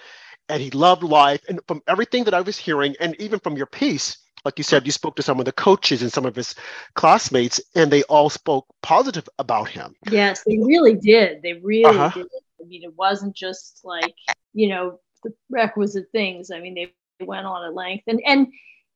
[0.50, 1.42] and he loved life.
[1.50, 4.86] And from everything that I was hearing, and even from your piece, like you said,
[4.86, 6.54] you spoke to some of the coaches and some of his
[6.94, 9.96] classmates, and they all spoke positive about him.
[10.12, 11.42] Yes, they really did.
[11.42, 12.12] They really uh-huh.
[12.14, 12.28] did.
[12.62, 14.14] I mean, it wasn't just like
[14.54, 16.52] you know the requisite things.
[16.52, 18.48] I mean, they went on at length, and and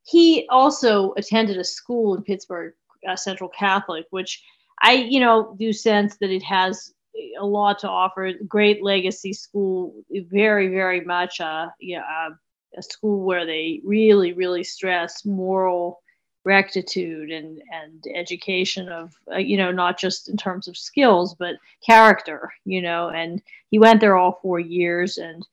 [0.05, 2.73] he also attended a school in Pittsburgh,
[3.07, 4.41] uh, Central Catholic, which
[4.81, 6.93] I you know do sense that it has
[7.39, 8.33] a lot to offer.
[8.47, 12.01] Great legacy school, very very much uh yeah.
[12.01, 12.29] Uh,
[12.77, 16.01] a school where they really, really stress moral
[16.45, 21.55] rectitude and and education of uh, you know not just in terms of skills but
[21.85, 25.45] character you know and he went there all four years and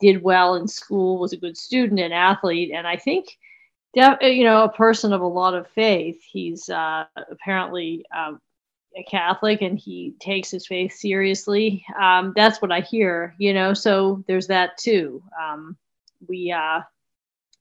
[0.00, 2.72] did well in school was a good student and athlete.
[2.74, 3.38] And i think
[3.94, 8.40] you know a person of a lot of faith he's uh, apparently um,
[8.96, 11.84] a catholic and he takes his faith seriously.
[11.98, 15.22] Um, that's what i hear you know so there's that too.
[15.40, 15.76] Um,
[16.28, 16.80] we uh,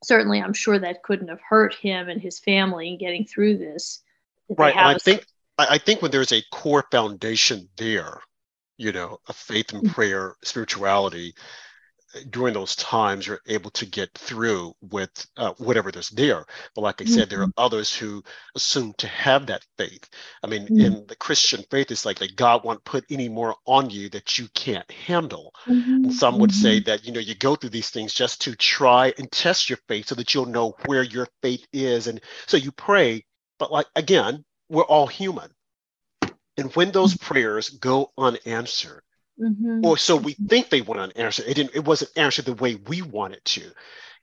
[0.03, 4.01] certainly I'm sure that couldn't have hurt him and his family in getting through this.
[4.49, 4.75] Right.
[4.75, 5.25] I think
[5.57, 8.19] I think when there's a core foundation there,
[8.77, 9.93] you know, a faith and mm.
[9.93, 11.35] prayer, spirituality,
[12.29, 16.45] during those times you're able to get through with uh, whatever there's there
[16.75, 17.65] but like i said there are mm-hmm.
[17.65, 18.23] others who
[18.55, 20.09] assume to have that faith
[20.43, 20.79] i mean mm-hmm.
[20.79, 24.37] in the christian faith it's like that god won't put any more on you that
[24.37, 26.05] you can't handle mm-hmm.
[26.05, 26.89] and some would say mm-hmm.
[26.89, 30.07] that you know you go through these things just to try and test your faith
[30.07, 33.23] so that you'll know where your faith is and so you pray
[33.59, 35.49] but like again we're all human
[36.57, 37.25] and when those mm-hmm.
[37.25, 39.03] prayers go unanswered
[39.41, 39.85] Mm-hmm.
[39.85, 41.43] Or so we think they want an answer.
[41.45, 41.75] It didn't.
[41.75, 43.71] It wasn't answered the way we wanted to.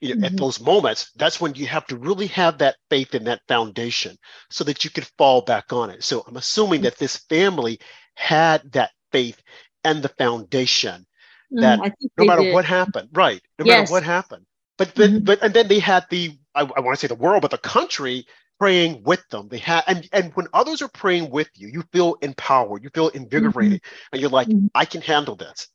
[0.01, 0.25] You know, mm-hmm.
[0.25, 4.17] At those moments, that's when you have to really have that faith in that foundation,
[4.49, 6.05] so that you can fall back on it.
[6.05, 7.81] So I'm assuming that this family
[8.15, 9.43] had that faith
[9.83, 11.05] and the foundation
[11.53, 12.55] mm, that mm, no matter did.
[12.55, 13.41] what happened, right?
[13.59, 13.91] No yes.
[13.91, 15.25] matter what happened, but but mm-hmm.
[15.25, 17.59] but and then they had the I, I want to say the world, but the
[17.59, 18.27] country
[18.59, 19.49] praying with them.
[19.49, 23.09] They have and and when others are praying with you, you feel empowered, you feel
[23.09, 24.09] invigorated, mm-hmm.
[24.13, 24.67] and you're like, mm-hmm.
[24.75, 25.69] I can handle this.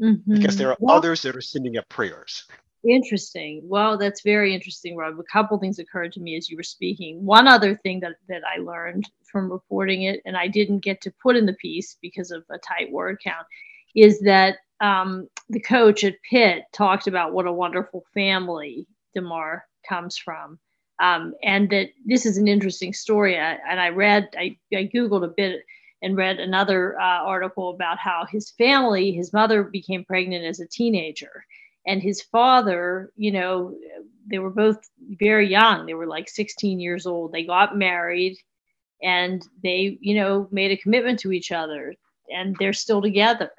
[0.00, 0.34] Mm-hmm.
[0.34, 2.44] Because there are well, others that are sending up prayers.
[2.88, 3.60] Interesting.
[3.64, 5.20] Well, that's very interesting, Rob.
[5.20, 7.22] A couple things occurred to me as you were speaking.
[7.22, 11.12] One other thing that, that I learned from reporting it, and I didn't get to
[11.22, 13.46] put in the piece because of a tight word count,
[13.94, 20.16] is that um, the coach at Pitt talked about what a wonderful family Damar comes
[20.16, 20.58] from
[21.00, 23.38] um, and that this is an interesting story.
[23.38, 25.62] I, and I read, I, I Googled a bit
[26.02, 30.68] and read another uh, article about how his family, his mother became pregnant as a
[30.68, 31.44] teenager.
[31.86, 33.74] And his father, you know,
[34.30, 34.78] they were both
[35.18, 35.86] very young.
[35.86, 37.32] They were like 16 years old.
[37.32, 38.36] They got married
[39.02, 41.94] and they, you know, made a commitment to each other
[42.30, 43.50] and they're still together.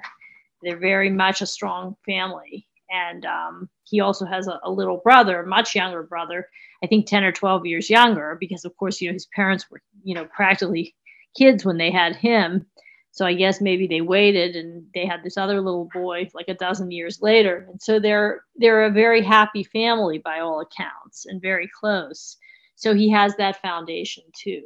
[0.62, 2.68] They're very much a strong family.
[2.92, 6.50] And um, he also has a, a little brother, a much younger brother,
[6.84, 9.82] I think 10 or 12 years younger, because of course, you know, his parents were,
[10.04, 10.96] you know, practically
[11.38, 12.66] kids when they had him.
[13.12, 16.54] So I guess maybe they waited and they had this other little boy like a
[16.54, 17.68] dozen years later.
[17.70, 22.38] And so they're they're a very happy family by all accounts and very close.
[22.76, 24.64] So he has that foundation too,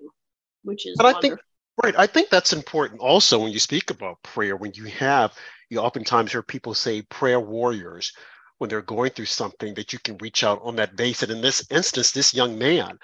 [0.64, 1.18] which is but wonderful.
[1.18, 1.40] I think
[1.84, 1.96] right.
[1.98, 5.34] I think that's important also when you speak about prayer, when you have
[5.70, 8.14] you oftentimes hear people say prayer warriors
[8.58, 11.24] when they're going through something that you can reach out on that base.
[11.24, 12.98] And in this instance, this young man,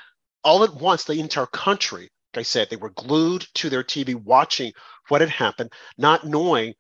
[0.43, 4.15] all at once, the entire country, like I said, they were glued to their TV
[4.15, 4.71] watching
[5.10, 6.74] what had happened, not knowing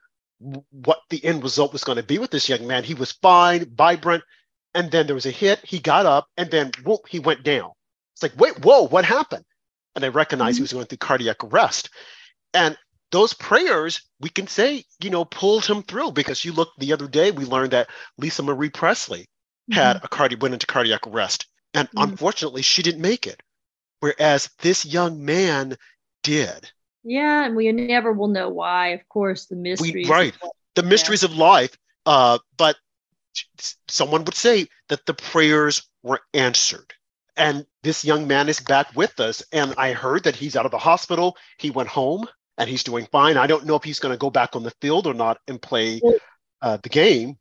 [0.71, 2.83] what the end result was going to be with this young man.
[2.83, 4.23] He was fine, vibrant,
[4.73, 5.59] and then there was a hit.
[5.63, 7.71] He got up, and then whoop, he went down.
[8.15, 9.45] It's like, wait, whoa, what happened?
[9.95, 10.61] And they recognized mm-hmm.
[10.61, 11.89] he was going through cardiac arrest.
[12.53, 12.77] And
[13.11, 16.11] those prayers we can say you know pulled him through.
[16.11, 19.27] Because you look the other day we learned that lisa marie presley
[19.71, 20.05] had mm-hmm.
[20.05, 21.47] a cardiac went into cardiac arrest.
[21.73, 22.11] And mm-hmm.
[22.11, 23.41] unfortunately she didn't make it.
[23.99, 25.77] Whereas this young man
[26.23, 26.71] did.
[27.03, 28.89] Yeah and we never will know why.
[28.89, 30.35] Of course the mysteries we, right.
[30.75, 31.29] the mysteries yeah.
[31.29, 32.77] of life uh, but
[33.87, 36.93] someone would say that the prayers were answered.
[37.37, 39.41] And this young man is back with us.
[39.51, 41.37] And i heard that he's out of the hospital.
[41.57, 42.27] He went home
[42.61, 43.37] and he's doing fine.
[43.37, 45.59] I don't know if he's going to go back on the field or not and
[45.61, 45.99] play
[46.61, 47.37] uh, the game.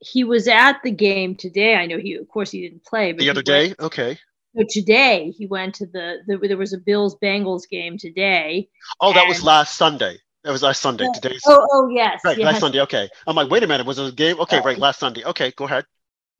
[0.00, 1.76] He was at the game today.
[1.76, 3.12] I know he, of course, he didn't play.
[3.12, 4.18] But the other day, went, okay.
[4.56, 8.68] So today he went to the, the there was a Bills Bengals game today.
[9.00, 10.16] Oh, that was last Sunday.
[10.44, 11.08] That was last Sunday.
[11.14, 12.36] Today's oh, oh yes, right.
[12.36, 12.44] Yes.
[12.44, 12.80] Last Sunday.
[12.82, 13.08] Okay.
[13.26, 13.86] I'm like, wait a minute.
[13.86, 14.38] Was it a game?
[14.40, 14.78] Okay, right.
[14.78, 15.24] Last Sunday.
[15.24, 15.84] Okay, go ahead.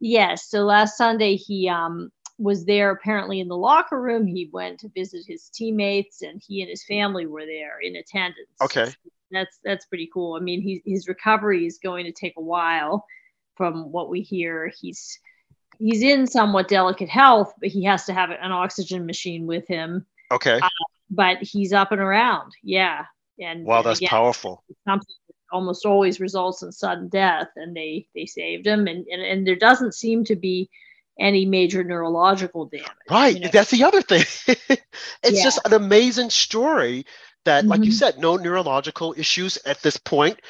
[0.01, 0.49] Yes.
[0.49, 4.27] So last Sunday he um was there apparently in the locker room.
[4.27, 8.49] He went to visit his teammates, and he and his family were there in attendance.
[8.63, 8.93] Okay,
[9.31, 10.35] that's that's pretty cool.
[10.35, 13.07] I mean, he, his recovery is going to take a while,
[13.57, 14.73] from what we hear.
[14.81, 15.19] He's
[15.79, 20.07] he's in somewhat delicate health, but he has to have an oxygen machine with him.
[20.33, 20.69] Okay, uh,
[21.11, 22.53] but he's up and around.
[22.63, 23.05] Yeah,
[23.39, 24.65] and wow, that's again, powerful.
[24.87, 25.15] Something
[25.53, 29.57] almost always results in sudden death, and they they saved him, and and, and there
[29.57, 30.69] doesn't seem to be
[31.19, 32.87] any major neurological damage.
[33.11, 33.35] Right.
[33.35, 33.51] You know?
[33.53, 34.25] That's the other thing.
[34.49, 34.79] it's
[35.23, 35.43] yeah.
[35.43, 37.07] just an amazing story
[37.45, 37.71] that, mm-hmm.
[37.71, 37.93] like you mm-hmm.
[37.93, 40.41] said, no neurological issues at this point.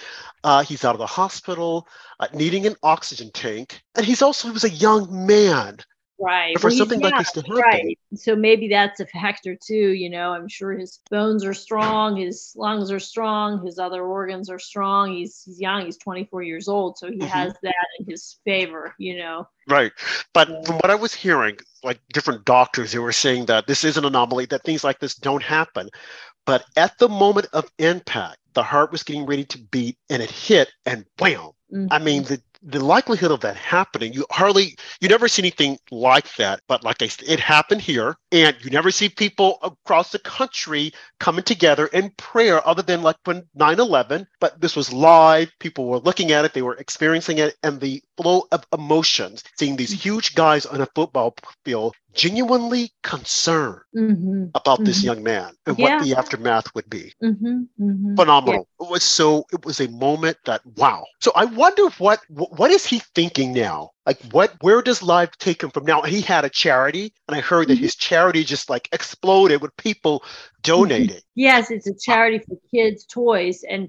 [0.42, 1.88] Uh, he's out of the hospital,
[2.20, 5.78] uh, needing an oxygen tank, and he's also he was a young man.
[6.18, 6.58] Right.
[6.60, 7.56] For well, something like this to happen.
[7.56, 7.98] Right.
[8.14, 9.92] So maybe that's a factor too.
[9.92, 14.48] You know, I'm sure his bones are strong, his lungs are strong, his other organs
[14.48, 15.12] are strong.
[15.12, 15.84] He's he's young.
[15.84, 17.26] He's 24 years old, so he mm-hmm.
[17.26, 18.94] has that in his favor.
[18.98, 19.48] You know.
[19.68, 19.92] Right.
[20.32, 20.62] But yeah.
[20.62, 24.04] from what I was hearing, like different doctors, they were saying that this is an
[24.04, 25.88] anomaly, that things like this don't happen.
[26.46, 30.30] But at the moment of impact, the heart was getting ready to beat, and it
[30.30, 31.50] hit, and wham!
[31.72, 31.86] Mm-hmm.
[31.90, 36.34] I mean, the the likelihood of that happening, you hardly, you never see anything like
[36.36, 36.60] that.
[36.66, 40.92] But like I said, it happened here, and you never see people across the country
[41.20, 44.26] coming together in prayer other than like when 9 11.
[44.44, 45.50] But this was live.
[45.58, 49.76] People were looking at it, they were experiencing it, and the flow of emotions, seeing
[49.76, 54.44] these huge guys on a football field genuinely concerned mm-hmm.
[54.54, 54.84] about mm-hmm.
[54.84, 55.96] this young man and yeah.
[55.96, 57.14] what the aftermath would be.
[57.22, 57.62] Mm-hmm.
[57.80, 58.16] mm-hmm.
[58.16, 58.68] Phenomenal.
[58.78, 58.86] Yeah.
[58.86, 59.46] It was so.
[59.50, 61.06] It was a moment that wow.
[61.20, 63.92] So I wonder what what is he thinking now?
[64.04, 64.52] Like what?
[64.60, 66.02] Where does life take him from now?
[66.02, 67.82] He had a charity, and I heard that mm-hmm.
[67.82, 70.22] his charity just like exploded with people
[70.62, 71.22] donating.
[71.34, 73.88] yes, it's a charity for kids' toys, and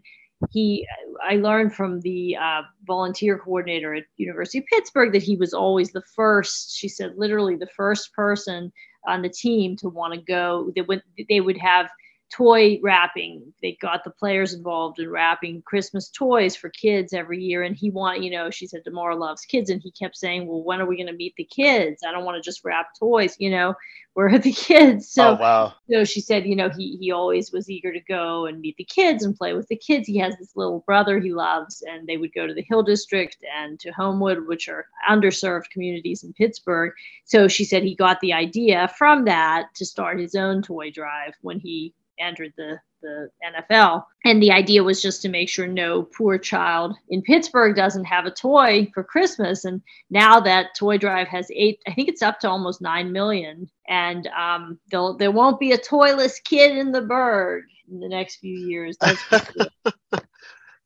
[0.51, 0.85] he
[1.27, 5.91] i learned from the uh, volunteer coordinator at university of pittsburgh that he was always
[5.91, 8.71] the first she said literally the first person
[9.07, 11.89] on the team to want to go they would they would have
[12.31, 13.53] toy wrapping.
[13.61, 17.63] They got the players involved in wrapping Christmas toys for kids every year.
[17.63, 20.63] And he wanted, you know, she said Damar loves kids, and he kept saying, "Well,
[20.63, 22.01] when are we going to meet the kids?
[22.07, 23.75] I don't want to just wrap toys, you know.
[24.13, 25.73] Where are the kids?" So, oh, wow.
[25.89, 28.85] So she said, you know, he he always was eager to go and meet the
[28.85, 30.07] kids and play with the kids.
[30.07, 33.37] He has this little brother he loves, and they would go to the Hill District
[33.55, 36.93] and to Homewood, which are underserved communities in Pittsburgh.
[37.25, 41.33] So she said he got the idea from that to start his own toy drive
[41.41, 44.03] when he entered the the NFL.
[44.25, 48.25] And the idea was just to make sure no poor child in Pittsburgh doesn't have
[48.25, 49.63] a toy for Christmas.
[49.65, 53.69] And now that Toy Drive has eight, I think it's up to almost nine million.
[53.87, 58.57] And um, there won't be a toyless kid in the Burgh in the next few
[58.57, 58.97] years.
[58.99, 59.23] That's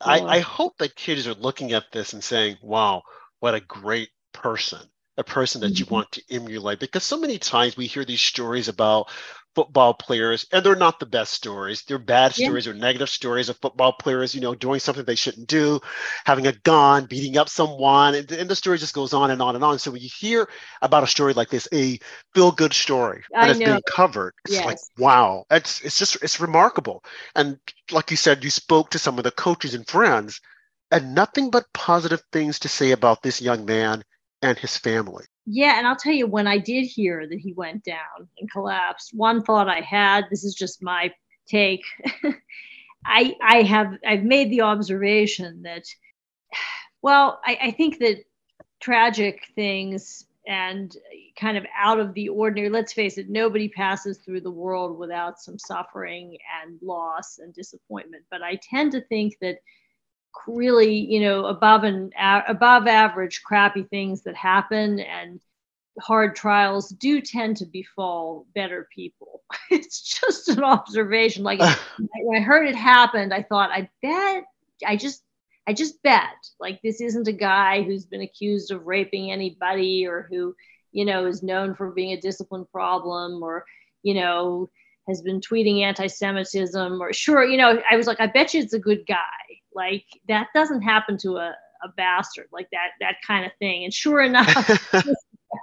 [0.02, 3.04] I, I hope that kids are looking at this and saying, wow,
[3.40, 4.80] what a great person
[5.20, 5.96] a person that you mm-hmm.
[5.96, 9.10] want to emulate because so many times we hear these stories about
[9.56, 11.84] football players, and they're not the best stories.
[11.84, 15.48] They're bad stories or negative stories of football players, you know, doing something they shouldn't
[15.48, 15.80] do,
[16.26, 19.56] having a gun, beating up someone, and, and the story just goes on and on
[19.56, 19.80] and on.
[19.80, 20.48] So when you hear
[20.82, 22.00] about a story like this, a
[22.34, 24.66] feel-good story that is been covered, it's yes.
[24.66, 27.04] like, wow, it's it's just it's remarkable.
[27.36, 27.60] And
[27.92, 30.40] like you said, you spoke to some of the coaches and friends,
[30.92, 34.04] and nothing but positive things to say about this young man
[34.42, 35.26] and his family.
[35.52, 39.16] Yeah, and I'll tell you when I did hear that he went down and collapsed,
[39.16, 41.12] one thought I had, this is just my
[41.48, 41.82] take.
[43.06, 45.86] I I have I've made the observation that
[47.02, 48.18] well, I, I think that
[48.80, 50.96] tragic things and
[51.40, 55.40] kind of out of the ordinary, let's face it, nobody passes through the world without
[55.40, 58.24] some suffering and loss and disappointment.
[58.30, 59.58] But I tend to think that
[60.48, 65.40] really you know above and a- above average crappy things that happen and
[66.00, 69.44] hard trials do tend to befall better people.
[69.72, 71.44] It's just an observation.
[71.44, 71.60] Like
[72.24, 74.44] when i heard it happened i thought i bet
[74.86, 75.24] i just
[75.68, 80.28] i just bet like this isn't a guy who's been accused of raping anybody or
[80.30, 80.56] who
[80.92, 83.66] you know is known for being a discipline problem or
[84.04, 84.70] you know
[85.10, 88.74] has been tweeting anti-semitism or sure you know i was like i bet you it's
[88.74, 89.18] a good guy.
[89.74, 93.84] Like that doesn't happen to a, a bastard like that that kind of thing.
[93.84, 94.48] And sure enough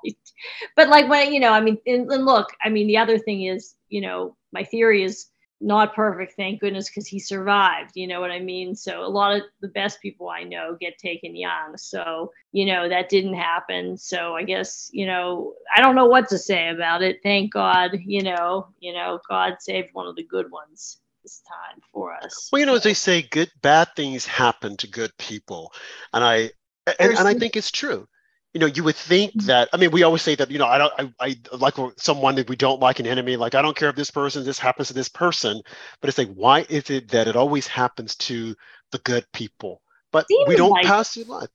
[0.76, 3.44] but like when you know i mean and, and look i mean the other thing
[3.44, 5.26] is you know my theory is
[5.60, 9.34] not perfect thank goodness because he survived you know what i mean so a lot
[9.34, 13.96] of the best people i know get taken young so you know that didn't happen
[13.96, 17.92] so i guess you know i don't know what to say about it thank god
[18.04, 22.48] you know you know god saved one of the good ones this time for us.
[22.52, 25.72] Well, you know, as they say, good bad things happen to good people,
[26.12, 26.50] and I
[26.86, 28.06] and, and I think it's true.
[28.56, 29.48] You know, you would think mm-hmm.
[29.48, 29.68] that.
[29.74, 30.50] I mean, we always say that.
[30.50, 30.92] You know, I don't.
[30.98, 33.36] I, I like someone that we don't like an enemy.
[33.36, 35.60] Like I don't care if this person, this happens to this person,
[36.00, 38.56] but it's like, why is it that it always happens to
[38.92, 41.50] the good people, but Seems we don't like, pass through life?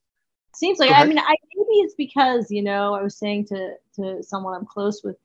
[0.54, 0.92] Seems like.
[0.92, 4.64] I mean, I maybe it's because you know I was saying to to someone I'm
[4.64, 5.16] close with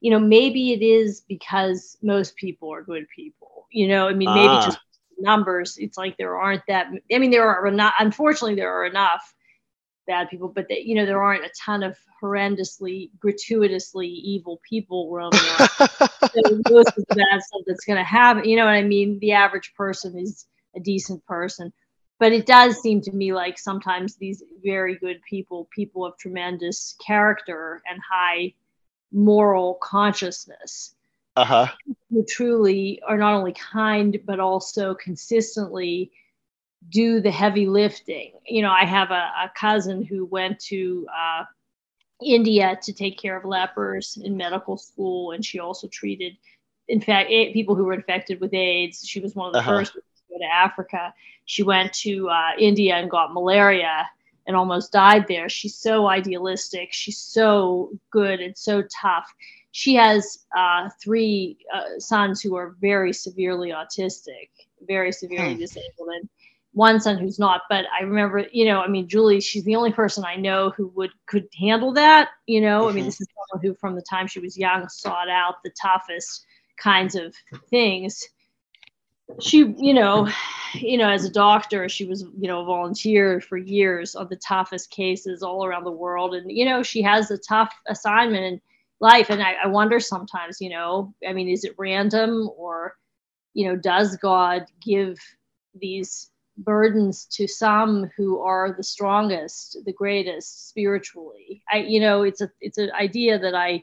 [0.00, 3.66] you know, maybe it is because most people are good people.
[3.70, 4.64] You know, I mean, maybe ah.
[4.64, 4.78] just
[5.18, 5.76] numbers.
[5.78, 6.86] It's like there aren't that.
[7.12, 7.92] I mean, there are not.
[7.98, 9.34] Unfortunately, there are enough
[10.06, 15.10] bad people, but that you know, there aren't a ton of horrendously, gratuitously evil people
[15.10, 15.70] roaming around.
[15.80, 18.44] so most of the bad stuff that's going to happen.
[18.44, 19.18] You know what I mean?
[19.20, 21.72] The average person is a decent person.
[22.18, 26.96] But it does seem to me like sometimes these very good people, people of tremendous
[27.04, 28.54] character and high
[29.12, 30.94] moral consciousness
[31.36, 31.68] uh-huh.
[32.10, 36.10] who truly are not only kind but also consistently
[36.90, 41.44] do the heavy lifting you know i have a, a cousin who went to uh,
[42.22, 46.36] india to take care of lepers in medical school and she also treated
[46.88, 49.78] in fact people who were infected with aids she was one of the uh-huh.
[49.78, 51.12] first to go to africa
[51.44, 54.06] she went to uh, india and got malaria
[54.46, 55.48] and almost died there.
[55.48, 56.92] She's so idealistic.
[56.92, 59.32] She's so good and so tough.
[59.72, 64.48] She has uh, three uh, sons who are very severely autistic,
[64.86, 65.60] very severely hmm.
[65.60, 66.28] disabled, and
[66.76, 67.62] one son who's not.
[67.70, 70.88] But I remember, you know, I mean, Julie, she's the only person I know who
[70.94, 72.30] would could handle that.
[72.46, 72.88] You know, mm-hmm.
[72.88, 73.06] I mean, mm-hmm.
[73.06, 76.44] this is someone who, from the time she was young, sought out the toughest
[76.76, 77.34] kinds of
[77.70, 78.28] things
[79.40, 80.28] she you know
[80.74, 84.90] you know as a doctor she was you know volunteered for years on the toughest
[84.90, 88.60] cases all around the world and you know she has a tough assignment in
[89.00, 92.96] life and I, I wonder sometimes you know i mean is it random or
[93.52, 95.18] you know does god give
[95.74, 101.62] these burdens to some who are the strongest the greatest spiritually.
[101.70, 103.82] I you know it's a it's an idea that i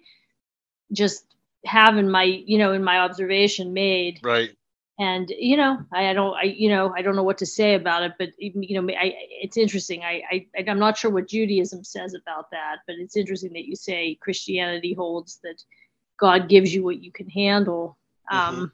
[0.92, 1.26] just
[1.66, 4.20] have in my you know in my observation made.
[4.24, 4.52] Right.
[5.00, 7.74] And you know I, I, don't i you know i don't know what to say
[7.74, 10.04] about it but you know I, it's interesting.
[10.04, 13.76] I, I i'm not sure what judaism says about that but it's interesting that you
[13.76, 15.64] say christianity holds that
[16.20, 17.98] god gives you what you can handle.
[18.32, 18.56] Mm-hmm.
[18.62, 18.72] um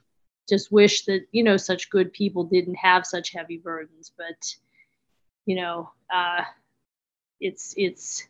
[0.50, 4.54] just wish that you know such good people didn't have such heavy burdens but
[5.46, 6.42] you know uh
[7.40, 8.26] it's it's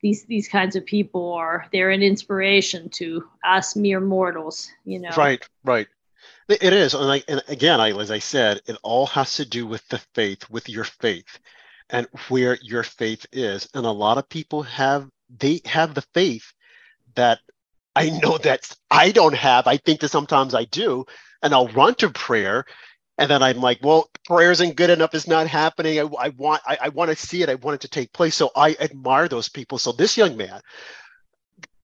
[0.00, 5.10] these these kinds of people are they're an inspiration to us mere mortals you know
[5.16, 5.86] right right
[6.48, 9.66] it is, and, I, and again, I, as I said, it all has to do
[9.66, 11.38] with the faith, with your faith,
[11.90, 13.68] and where your faith is.
[13.74, 16.52] And a lot of people have they have the faith
[17.14, 17.40] that
[17.94, 19.66] I know that I don't have.
[19.66, 21.04] I think that sometimes I do,
[21.42, 22.64] and I'll run to prayer,
[23.18, 25.14] and then I'm like, well, prayer isn't good enough.
[25.14, 25.98] It's not happening.
[25.98, 27.48] I, I want I, I want to see it.
[27.48, 28.34] I want it to take place.
[28.34, 29.78] So I admire those people.
[29.78, 30.60] So this young man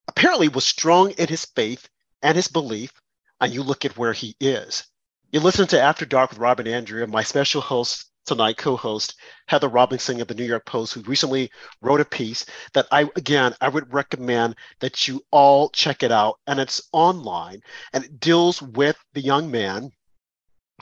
[0.08, 1.88] apparently was strong in his faith
[2.22, 2.92] and his belief
[3.40, 4.84] and you look at where he is.
[5.30, 9.14] You listen to After Dark with Robin and Andrea, my special host tonight, co-host
[9.46, 11.50] Heather Robinson of the New York Post, who recently
[11.80, 16.38] wrote a piece that I again I would recommend that you all check it out,
[16.46, 17.62] and it's online,
[17.92, 19.90] and it deals with the young man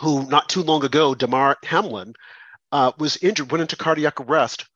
[0.01, 2.15] who not too long ago, Damar Hamlin,
[2.73, 4.67] uh, was injured, went into cardiac arrest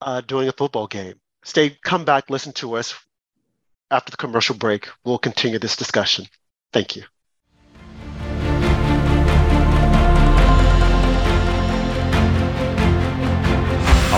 [0.00, 1.14] uh, during a football game.
[1.44, 2.94] Stay, come back, listen to us
[3.90, 4.88] after the commercial break.
[5.04, 6.26] We'll continue this discussion.
[6.72, 7.04] Thank you.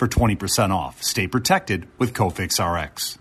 [0.00, 1.02] for 20% off.
[1.02, 3.18] Stay protected with Cofix RX.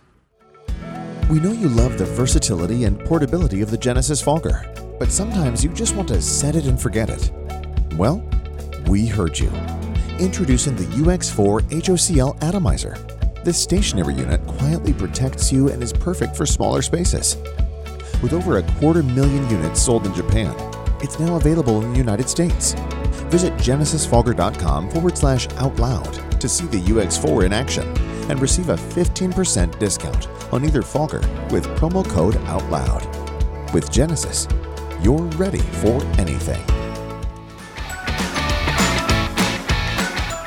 [1.29, 4.63] We know you love the versatility and portability of the Genesis Fogger,
[4.97, 7.31] but sometimes you just want to set it and forget it.
[7.97, 8.23] Well,
[8.87, 9.49] we heard you.
[10.19, 12.95] Introducing the UX4 HOCL Atomizer.
[13.43, 17.35] This stationary unit quietly protects you and is perfect for smaller spaces.
[18.23, 20.55] With over a quarter million units sold in Japan,
[21.01, 22.73] it's now available in the United States.
[23.29, 27.87] Visit genesisfogger.com forward slash out loud to see the UX4 in action
[28.29, 31.21] and receive a 15% discount on either fogger
[31.51, 33.73] with promo code OUTLOUD.
[33.73, 34.47] With Genesis,
[35.01, 36.63] you're ready for anything.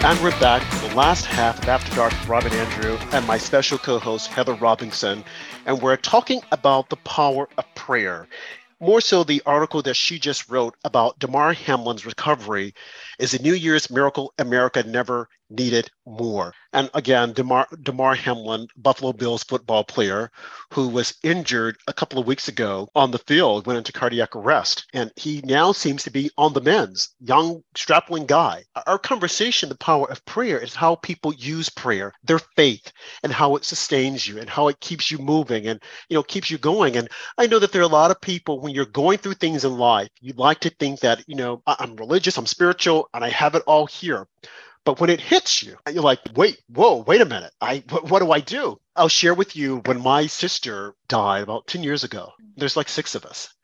[0.05, 3.39] And we're back for the last half of After Dark with Robin Andrew and my
[3.39, 5.23] special co host, Heather Robinson.
[5.65, 8.27] And we're talking about the power of prayer.
[8.83, 12.75] More so, the article that she just wrote about Damar Hamlin's recovery
[13.23, 16.53] is a New Year's miracle America never needed more.
[16.73, 20.31] And again, DeMar, Damar Hamlin, Buffalo Bills football player,
[20.73, 24.87] who was injured a couple of weeks ago on the field, went into cardiac arrest.
[24.95, 28.65] And he now seems to be on the mends, young, strapping guy.
[28.87, 32.91] Our conversation, the power of prayer, is how people use prayer, their faith,
[33.23, 36.51] and how it sustains you and how it keeps you moving and, you know, keeps
[36.51, 36.97] you going.
[36.97, 39.67] And I know that there are a lot of people, when you're going through things
[39.67, 43.31] in life, you'd like to think that, you know, I'm religious, I'm spiritual, and I
[43.31, 44.27] have it all here.
[44.85, 47.53] But when it hits you, you're like, wait, whoa, wait a minute.
[47.61, 48.81] I what, what do I do?
[48.97, 52.33] I'll share with you when my sister died about 10 years ago.
[52.57, 53.55] There's like six of us.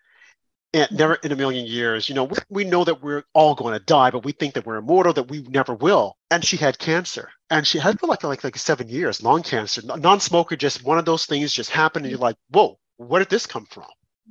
[0.74, 3.72] And never in a million years, you know, we, we know that we're all going
[3.72, 6.16] to die, but we think that we're immortal, that we never will.
[6.30, 9.80] And she had cancer, and she had for like like like seven years, lung cancer,
[9.82, 10.56] non-smoker.
[10.56, 13.64] Just one of those things just happened, and you're like, whoa, where did this come
[13.64, 13.86] from?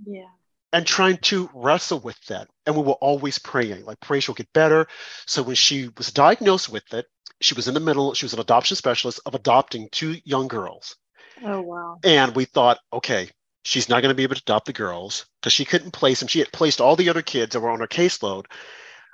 [0.05, 0.29] Yeah.
[0.77, 4.53] And trying to wrestle with that, and we were always praying, like pray she'll get
[4.53, 4.85] better.
[5.25, 7.07] So when she was diagnosed with it,
[7.41, 8.13] she was in the middle.
[8.13, 10.95] She was an adoption specialist of adopting two young girls.
[11.43, 11.97] Oh wow.
[12.03, 13.31] And we thought, okay,
[13.63, 16.27] she's not going to be able to adopt the girls because she couldn't place them.
[16.27, 18.45] She had placed all the other kids that were on her caseload,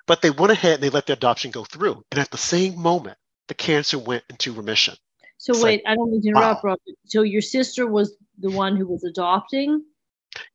[0.05, 2.03] but they went ahead and they let the adoption go through.
[2.11, 4.95] And at the same moment, the cancer went into remission.
[5.37, 6.71] So It's wait, like, I don't mean to interrupt, wow.
[6.71, 6.79] Rob.
[7.05, 9.85] So your sister was the one who was adopting?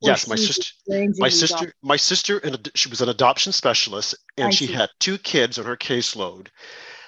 [0.01, 0.72] Yes, my sister.
[1.18, 4.72] My sister, my sister, and she was an adoption specialist, and I she see.
[4.72, 6.49] had two kids on her caseload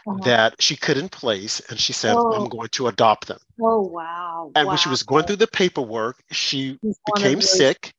[0.07, 0.19] Uh-huh.
[0.25, 2.33] that she couldn't place, and she said, Oh.
[2.33, 4.51] "I'm going to adopt them." Oh wow.
[4.55, 7.95] And when she was going through the paperwork, she She's became sick.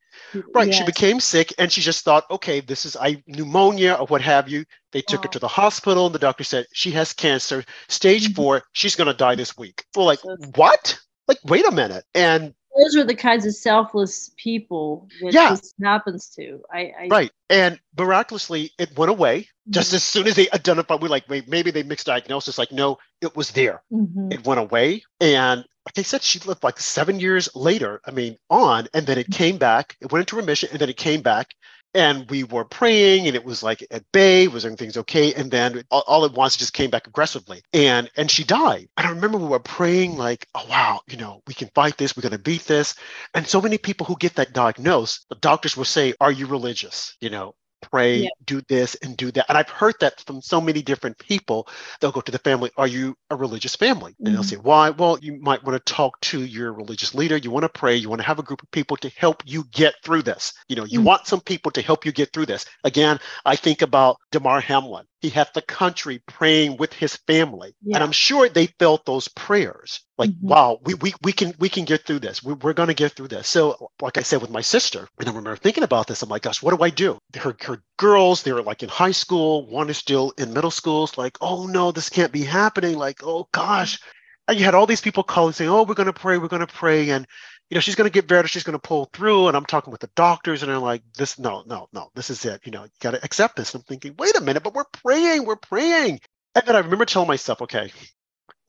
[0.54, 4.22] Right, she became sick, and she just thought, "Okay, this is I pneumonia or what
[4.22, 4.64] have you."
[4.94, 5.32] They took her Oh.
[5.34, 8.36] to the hospital, and the doctor said she has cancer, stage Mhm.
[8.36, 8.64] four.
[8.74, 9.84] She's going to die this week.
[9.96, 10.22] We're like,
[10.56, 10.98] "What?"
[11.28, 15.52] Like, wait a minute, and Those are the kinds of selfless people that Yeah.
[15.56, 16.62] this happens to.
[16.72, 19.48] I, I right, and miraculously, it went away.
[19.70, 19.96] Just Mhm.
[19.96, 22.58] as soon as they identified, We're like may- maybe they mixed diagnosis.
[22.58, 23.84] Like, no, it was there.
[23.92, 24.34] Mhm.
[24.34, 28.02] It went away, and like I said, she lived like seven years later.
[28.06, 29.98] I mean, on, and then it came back.
[30.00, 31.54] It went into remission, and then it came back.
[31.94, 34.48] And we were praying, and it was like at bay.
[34.48, 35.34] Was everything's okay?
[35.34, 38.88] And then all, all at once, it just came back aggressively, and and she died.
[38.98, 42.16] And I remember we were praying, like, oh wow, you know, we can fight this.
[42.16, 42.96] We're gonna beat this.
[43.34, 47.16] And so many people who get that diagnosed, the doctors will say, "Are you religious?"
[47.20, 48.30] You know, pray, Yeah.
[48.46, 49.46] do this, and do that.
[49.50, 51.68] And I've heard that from so many different people
[52.00, 54.46] they'll go to the family are you a religious family and they'll Mhm.
[54.46, 57.70] say why well you might want to talk to your religious leader you want to
[57.70, 60.54] pray you want to have a group of people to help you get through this
[60.68, 61.04] you know you Mhm.
[61.04, 65.06] want some people to help you get through this again i think about damar hamlin
[65.22, 67.74] he had the country praying with his family.
[67.84, 67.98] Yeah.
[67.98, 70.02] and i'm sure they felt those prayers.
[70.18, 70.42] Like Mhm.
[70.42, 72.44] wow we, we, we can we can get through this.
[72.44, 73.48] We, we're going to get through this.
[73.48, 76.44] So like i said with my sister and i remember thinking about this i'm like
[76.44, 77.18] gosh what do i do?
[77.36, 81.04] Her, her girls they were like in high school one is still in middle school.
[81.06, 82.98] It's like oh no this can't be happening.
[82.98, 84.00] Like oh gosh.
[84.48, 86.66] And you had all these people calling saying oh we're going to pray we're going
[86.68, 87.10] to pray.
[87.12, 87.28] And
[87.72, 89.92] you know she's going to get better she's going to pull through and i'm talking
[89.92, 92.84] with the doctors and they're like this no no no this is it you know
[92.84, 95.58] you got to accept this and i'm thinking wait a minute but we're praying we're
[95.58, 96.20] praying
[96.56, 97.92] and then i remember telling myself okay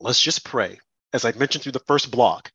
[0.01, 0.79] let's just pray
[1.13, 2.51] as i mentioned through the first block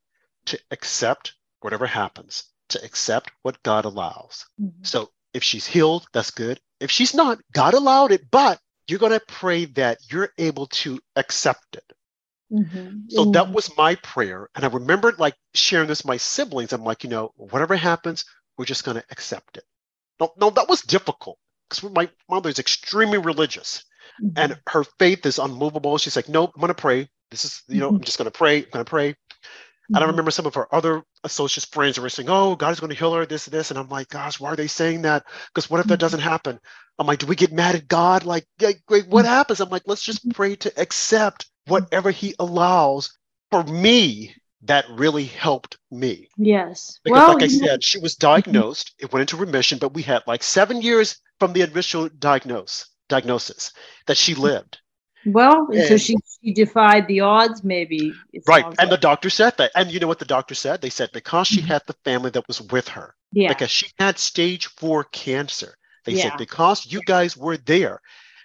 [0.47, 4.87] to accept whatever happens to accept what god allows Mhm.
[4.87, 6.59] so if she's healed, that's good.
[6.81, 10.99] If she's not, God allowed it, but you're going to pray that you're able to
[11.17, 11.85] accept it.
[12.53, 13.11] Mhm.
[13.11, 14.49] So that was my prayer.
[14.55, 16.73] And I remembered like sharing this with my siblings.
[16.73, 18.25] I'm like, you know, whatever happens,
[18.57, 19.65] we're just going to accept it.
[20.21, 21.39] No, no, that was difficult
[21.71, 23.85] because my mother is extremely religious
[24.19, 24.35] Mhm.
[24.37, 25.99] and her faith is unmovable.
[25.99, 27.09] She's like, nope, I'm going to pray.
[27.31, 28.59] This is, you know, I'm just going to pray.
[28.65, 29.17] I'm going to pray.
[29.95, 30.11] And I Mhm.
[30.11, 33.15] remember some of her other associates, friends were saying, Oh, God is going to heal
[33.15, 33.71] her, this, this.
[33.71, 35.25] And I'm like, Gosh, why are they saying that?
[35.49, 36.01] Because what if that Mhm.
[36.01, 36.61] doesn't happen?
[36.99, 38.25] I'm like, Do we get mad at God?
[38.25, 38.47] Like,
[38.89, 39.61] wait, what happens?
[39.61, 41.85] I'm like, Let's just pray to accept Mm-hmm.
[41.85, 43.17] whatever He allows.
[43.51, 46.29] For me, that really helped me.
[46.37, 47.01] yes.
[47.05, 48.27] Because, well, like I said, she was mm-hmm.
[48.27, 52.87] diagnosed, it went into remission, but we had like seven years from the initial diagnose,
[53.09, 53.73] diagnosis
[54.07, 54.43] that she mm-hmm.
[54.43, 54.79] lived.
[55.27, 57.65] well, and so she she defied the odds.
[57.65, 58.13] Maybe
[58.47, 58.65] Right.
[58.79, 59.73] And the doctor said that.
[59.75, 60.81] And you know what the doctor said?
[60.81, 63.15] They said because she had the family that was with her.
[63.33, 63.49] yeah.
[63.49, 65.75] because she had stage four cancer.
[66.05, 66.31] They Yeah.
[66.31, 68.01] said because you guys were there,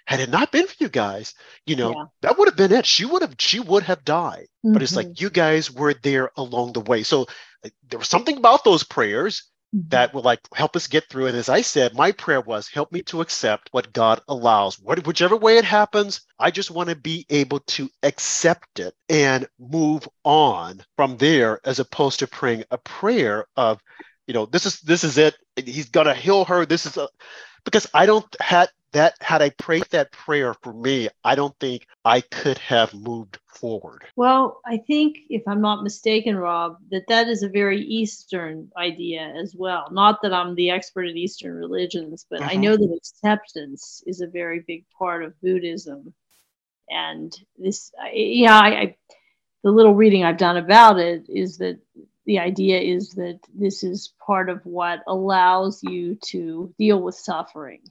[0.06, 1.34] had it not been for you guys,
[1.66, 2.04] you know, Yeah.
[2.22, 2.86] that would have been it.
[2.86, 4.46] She would have she would have died.
[4.62, 7.02] But it's like you guys were there along the way.
[7.02, 7.26] So
[7.62, 9.90] like, there was something about those prayers Mhm.
[9.90, 11.26] that would like help us get through.
[11.26, 14.78] And as I said, my prayer was help me to accept what God allows.
[14.78, 19.46] What, whichever way it happens, I just want to be able to accept it and
[19.58, 23.80] move on from there, as opposed to praying a prayer of,
[24.26, 25.34] you know, this is this is it.
[25.56, 26.64] He's gonna heal her.
[26.66, 27.08] This is a
[27.64, 31.86] because I don't had that had I prayed that prayer for me, I don't think
[32.04, 34.04] I could have moved forward.
[34.16, 39.22] Well, I think, if I'm not mistaken, Rob, that that is a very Eastern idea
[39.22, 39.88] as well.
[39.90, 42.62] Not that I'm the expert in Eastern religions, but I Mhm.
[42.62, 46.14] know that acceptance is a very big part of Buddhism.
[46.88, 48.96] And this, I- yeah, I, I,
[49.64, 51.80] the little reading I've done about it is that
[52.26, 57.82] the idea is that this is part of what allows you to deal with suffering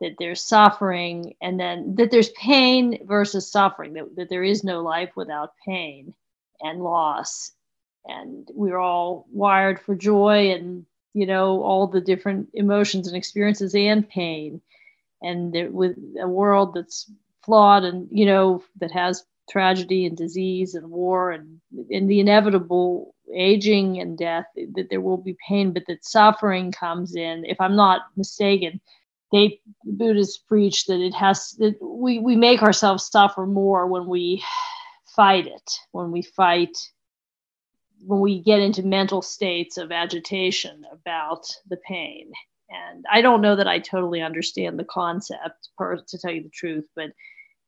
[0.00, 4.82] that there's suffering and then that there's pain versus suffering that, that there is no
[4.82, 6.14] life without pain
[6.60, 7.52] and loss.
[8.06, 10.84] And we're all wired for joy and
[11.14, 14.60] you know all the different emotions and experiences and pain.
[15.22, 17.10] And there, with a world that's
[17.44, 23.14] flawed and you know that has tragedy and disease and war and and the inevitable
[23.34, 27.44] aging and death that there will be pain but that suffering comes in.
[27.46, 28.80] If i'm not mistaken
[29.34, 34.42] they buddhists preach that it has that we we make ourselves suffer more when we
[35.16, 36.76] fight it when we fight
[38.06, 42.30] when we get into mental states of agitation about the pain
[42.70, 46.48] and i don't know that i totally understand the concept per, to tell you the
[46.50, 47.10] truth but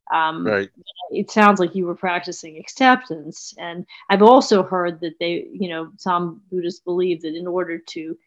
[0.09, 0.69] um, right.
[1.11, 5.91] it sounds like you were practicing acceptance and i've also heard that they you know
[5.97, 8.17] some buddhists believe that in order to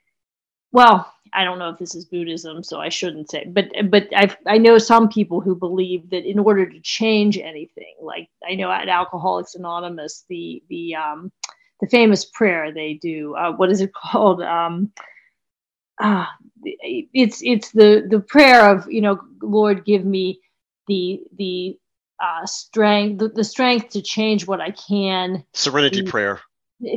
[0.72, 4.34] well i don't know if this is buddhism so i shouldn't say but but i
[4.46, 8.70] i know some people who believe that in order to change anything like i know
[8.70, 11.30] at alcoholics anonymous the the um
[11.80, 14.92] the famous prayer they do uh, what is it called um
[16.02, 16.24] uh,
[16.62, 20.40] it's it's the the prayer of you know lord give me
[20.86, 21.78] the the
[22.20, 25.44] uh, strength the, the strength to change what I can.
[25.54, 26.40] Serenity the, prayer.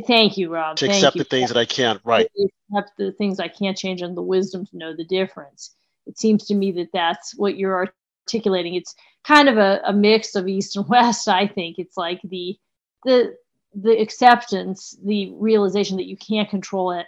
[0.06, 0.76] Thank you, Rob.
[0.78, 1.22] To Thank accept you.
[1.22, 2.00] the things that I can't.
[2.04, 2.30] Right.
[2.70, 5.74] Accept the things I can't change and the wisdom to know the difference.
[6.06, 7.90] It seems to me that that's what you're
[8.26, 8.74] articulating.
[8.74, 11.28] It's kind of a, a mix of east and west.
[11.28, 12.56] I think it's like the
[13.04, 13.36] the
[13.74, 17.06] the acceptance, the realization that you can't control it,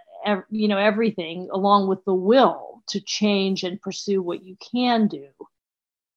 [0.51, 5.29] you know, everything, along with the will to change and pursue what you can do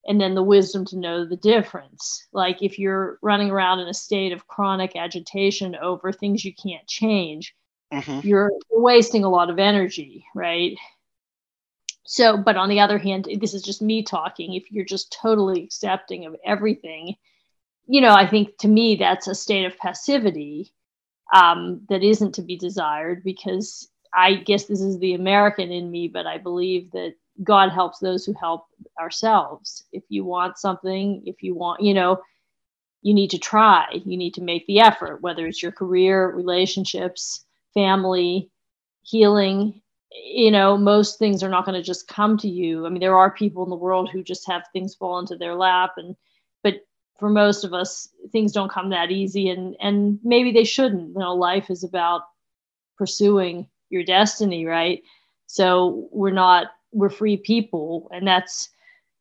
[0.09, 2.27] and then the wisdom to know the difference.
[2.33, 6.87] Like if you're running around in a state of chronic agitation over things you can't
[6.87, 7.55] change,
[7.93, 8.27] mm-hmm.
[8.27, 10.75] you're wasting a lot of energy, right?
[12.07, 14.55] So, but on the other hand, this is just me talking.
[14.55, 17.15] If you're just totally accepting of everything,
[17.85, 20.73] you know, I think to me that's a state of passivity
[21.35, 26.07] um, that isn't to be desired because I guess this is the American in me,
[26.07, 28.65] but I believe that God helps those who help
[28.99, 29.85] ourselves.
[29.91, 32.21] If you want something, if you want, you know,
[33.01, 37.45] you need to try, you need to make the effort, whether it's your career, relationships,
[37.73, 38.49] family,
[39.03, 39.81] healing.
[40.11, 42.85] You know, most things are not going to just come to you.
[42.85, 45.55] I mean, there are people in the world who just have things fall into their
[45.55, 46.15] lap and
[46.63, 46.75] but
[47.19, 51.09] for most of us things don't come that easy and and maybe they shouldn't.
[51.09, 52.23] You know, life is about
[52.97, 55.01] pursuing your destiny, right?
[55.45, 58.69] So we're not we're free people and that's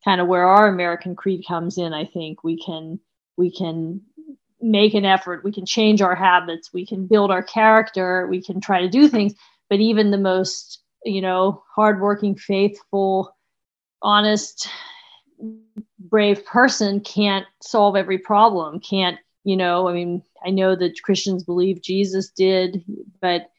[0.05, 2.43] kind of where our american creed comes in i think.
[2.45, 3.01] We can
[3.37, 4.03] we can
[4.61, 8.61] make an effort we can change our habits we can build our character we can
[8.61, 9.35] try to do things.
[9.71, 13.37] But even the most you know hardworking faithful
[14.03, 14.69] honest
[15.99, 21.45] brave person can't solve every problem can't you know i mean i know that christians
[21.45, 22.85] believe jesus did
[23.21, 23.51] but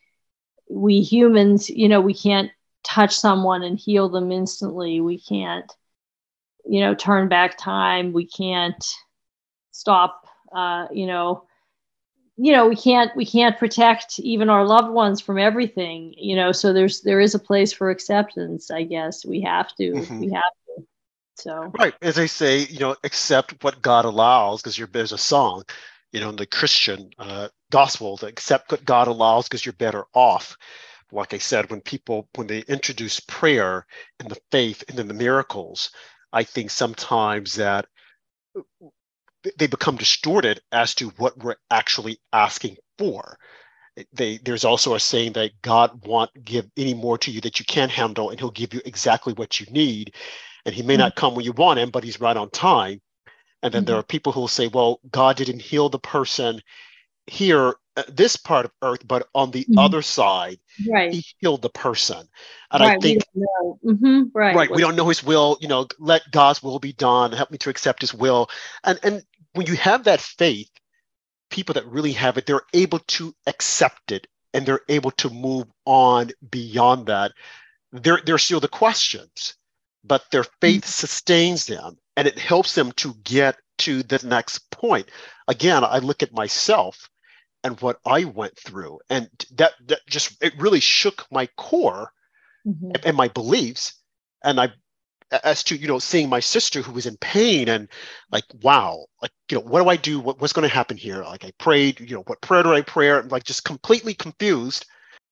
[0.70, 2.52] we humans you know we can't
[2.90, 5.00] touch someone and heal them instantly.
[5.02, 5.72] We can't,
[6.66, 8.14] you know, turn back time.
[8.14, 8.84] We can't
[9.72, 11.46] stop, uh, you know,
[12.38, 16.14] you know, we can't we can't protect even our loved ones from everything.
[16.18, 18.72] You know, so there's there is a place for acceptance.
[18.72, 19.92] I guess we have to.
[19.92, 20.20] Mm-hmm.
[20.20, 20.88] We have to.
[21.36, 25.18] So right, as they say, you know, accept what God allows, because you're there's a
[25.18, 25.64] song,
[26.12, 30.06] you know, in the Christian uh, gospel, to accept what God allows, because you're better
[30.14, 30.58] off
[31.12, 33.86] like I said, when people when they introduce prayer
[34.20, 35.92] and the faith and then the miracles,
[36.32, 37.86] I think sometimes that
[39.58, 43.38] they become distorted as to what we're actually asking for.
[44.14, 47.66] They, there's also a saying that God won't give any more to you that you
[47.66, 50.14] can't handle, and He'll give you exactly what you need.
[50.66, 51.02] And He may mm-hmm.
[51.02, 53.02] not come when you want Him, but He's right on time.
[53.62, 53.88] And then mm-hmm.
[53.88, 56.62] there are people who will say, "Well, God didn't heal the person
[57.28, 57.76] here
[58.08, 59.80] this part of earth but on the mm-hmm.
[59.80, 61.14] other side right.
[61.14, 62.28] he healed the person.
[62.72, 63.24] And right, i think
[63.86, 64.24] mm-hmm.
[64.34, 64.56] right.
[64.56, 67.32] Right we don't know his will you know let god's will be done.
[67.32, 68.50] Help me to accept his will.
[68.84, 69.24] And and
[69.54, 70.70] when you have that faith
[71.50, 75.68] people that really have it they're able to accept it and they're able to move
[75.86, 77.32] on beyond that.
[77.92, 79.56] There there's still the questions
[80.04, 80.90] but their faith mm-hmm.
[80.90, 85.10] sustains them and it helps them to get to the next point.
[85.48, 87.10] Again i look at myself
[87.64, 89.00] and what I went through.
[89.10, 92.12] And that, that just, it really shook my core
[92.66, 92.92] mm-hmm.
[92.96, 93.94] and, and my beliefs.
[94.44, 94.70] And I,
[95.44, 97.88] as to, you know, seeing my sister who was in pain and
[98.32, 100.20] like, wow, like, you know, what do I do?
[100.20, 101.24] What, what's going to happen here?
[101.24, 103.12] Like I prayed, you know, what prayer do I pray?
[103.12, 104.86] I'm like just completely confused.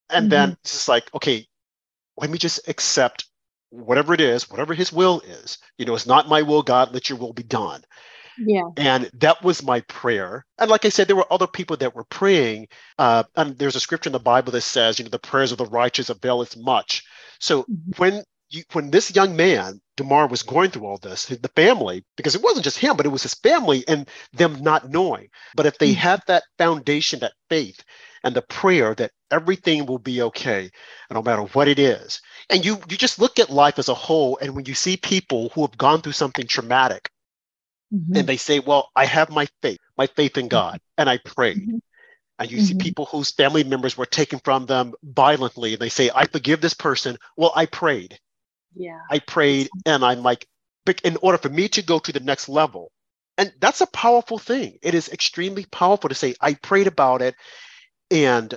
[0.09, 0.30] And mm-hmm.
[0.30, 1.47] then it's just like, okay,
[2.17, 3.25] let me just accept
[3.69, 5.57] whatever it is, whatever his will is.
[5.78, 7.84] You know, it's not my will, God, let your will be done.
[8.40, 8.70] Yeah.
[8.78, 10.46] And that was my prayer.
[10.58, 12.68] And like I said, there were other people that were praying.
[12.98, 15.58] Uh, and there's a scripture in the Bible that says, you know, the prayers of
[15.58, 17.04] the righteous availeth much.
[17.40, 17.92] So mm-hmm.
[17.98, 22.36] when you, when this young man, Damar, was going through all this, the family, because
[22.36, 25.28] it wasn't just him, but it was his family and them not knowing.
[25.56, 26.00] But if they mm-hmm.
[26.00, 27.84] have that foundation, that faith,
[28.24, 30.70] and the prayer that everything will be okay,
[31.12, 34.38] no matter what it is, and you you just look at life as a whole,
[34.42, 37.10] and when you see people who have gone through something traumatic,
[37.94, 38.16] mm-hmm.
[38.16, 41.58] and they say, "Well, I have my faith, my faith in God, and I prayed."
[41.58, 41.78] Mm-hmm.
[42.40, 42.66] And you mm-hmm.
[42.66, 46.62] see people whose family members were taken from them violently, and they say, I forgive
[46.62, 47.18] this person.
[47.36, 48.20] Well, I prayed.
[48.76, 49.00] Yeah.
[49.10, 50.48] I prayed and I'm like,
[51.04, 52.92] in order for me to go to the next level.
[53.38, 54.78] And that's a powerful thing.
[54.82, 57.36] It is extremely powerful to say, I prayed about it
[58.10, 58.54] and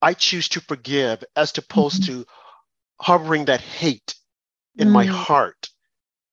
[0.00, 2.22] I choose to forgive as opposed mm-hmm.
[2.22, 2.26] to
[3.00, 4.14] harboring that hate
[4.76, 4.92] in mm.
[4.92, 5.68] my heart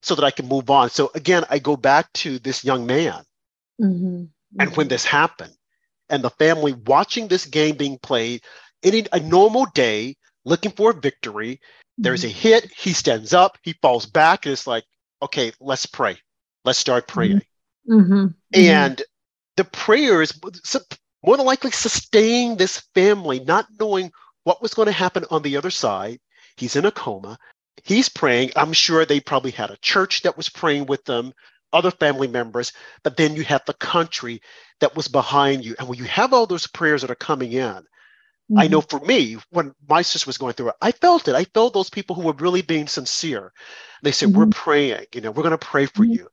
[0.02, 0.90] so that I can move on.
[0.90, 3.22] So again, I go back to this young man.
[3.80, 4.24] Mm-hmm.
[4.58, 5.54] And when this happened,
[6.10, 8.42] and the family watching this game being played
[8.82, 11.60] in a normal day, looking for a victory,
[11.96, 12.38] there's a mm-hmm.
[12.38, 12.72] hit.
[12.76, 13.56] He stands up.
[13.62, 14.44] He falls back.
[14.44, 14.84] And it's like,
[15.22, 16.18] okay, let's pray.
[16.64, 17.14] Let's start mm-hmm.
[17.14, 17.42] praying.
[17.88, 18.12] Mm-hmm.
[18.12, 18.26] Mm-hmm.
[18.54, 19.02] And
[19.56, 20.38] the prayers
[21.24, 24.12] more than likely sustain this family, not knowing
[24.44, 26.18] what was going to happen on the other side.
[26.56, 27.38] He's in a coma.
[27.84, 28.52] He's praying.
[28.56, 31.32] I'm sure they probably had a church that was praying with them,
[31.72, 34.42] other family members, but then you have the country
[34.80, 35.74] that was behind you.
[35.78, 37.84] And when you have all those prayers that are coming in,
[38.52, 38.60] Mm-hmm.
[38.60, 41.34] I know for me, when my sister was going through it, I felt it.
[41.34, 43.52] I felt those people who were really being sincere.
[44.02, 44.38] They said, mm-hmm.
[44.38, 45.06] "We're praying.
[45.14, 46.12] You know, we're going to pray for mm-hmm.
[46.12, 46.28] you.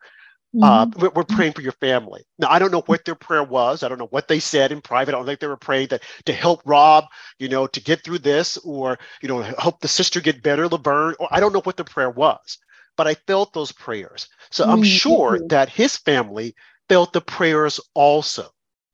[0.62, 1.00] Uh, mm-hmm.
[1.00, 3.84] we're, we're, praying for your family." Now, I don't know what their prayer was.
[3.84, 5.14] I don't know what they said in private.
[5.14, 7.06] I don't think they were praying that to help Rob,
[7.38, 11.16] you know, to get through this, or you know, help the sister get better, Laverne.
[11.20, 12.58] Or I don't know what the prayer was,
[12.98, 14.28] but I felt those prayers.
[14.50, 14.84] So I'm mm-hmm.
[14.84, 16.56] sure that his family
[16.88, 18.50] felt the prayers also.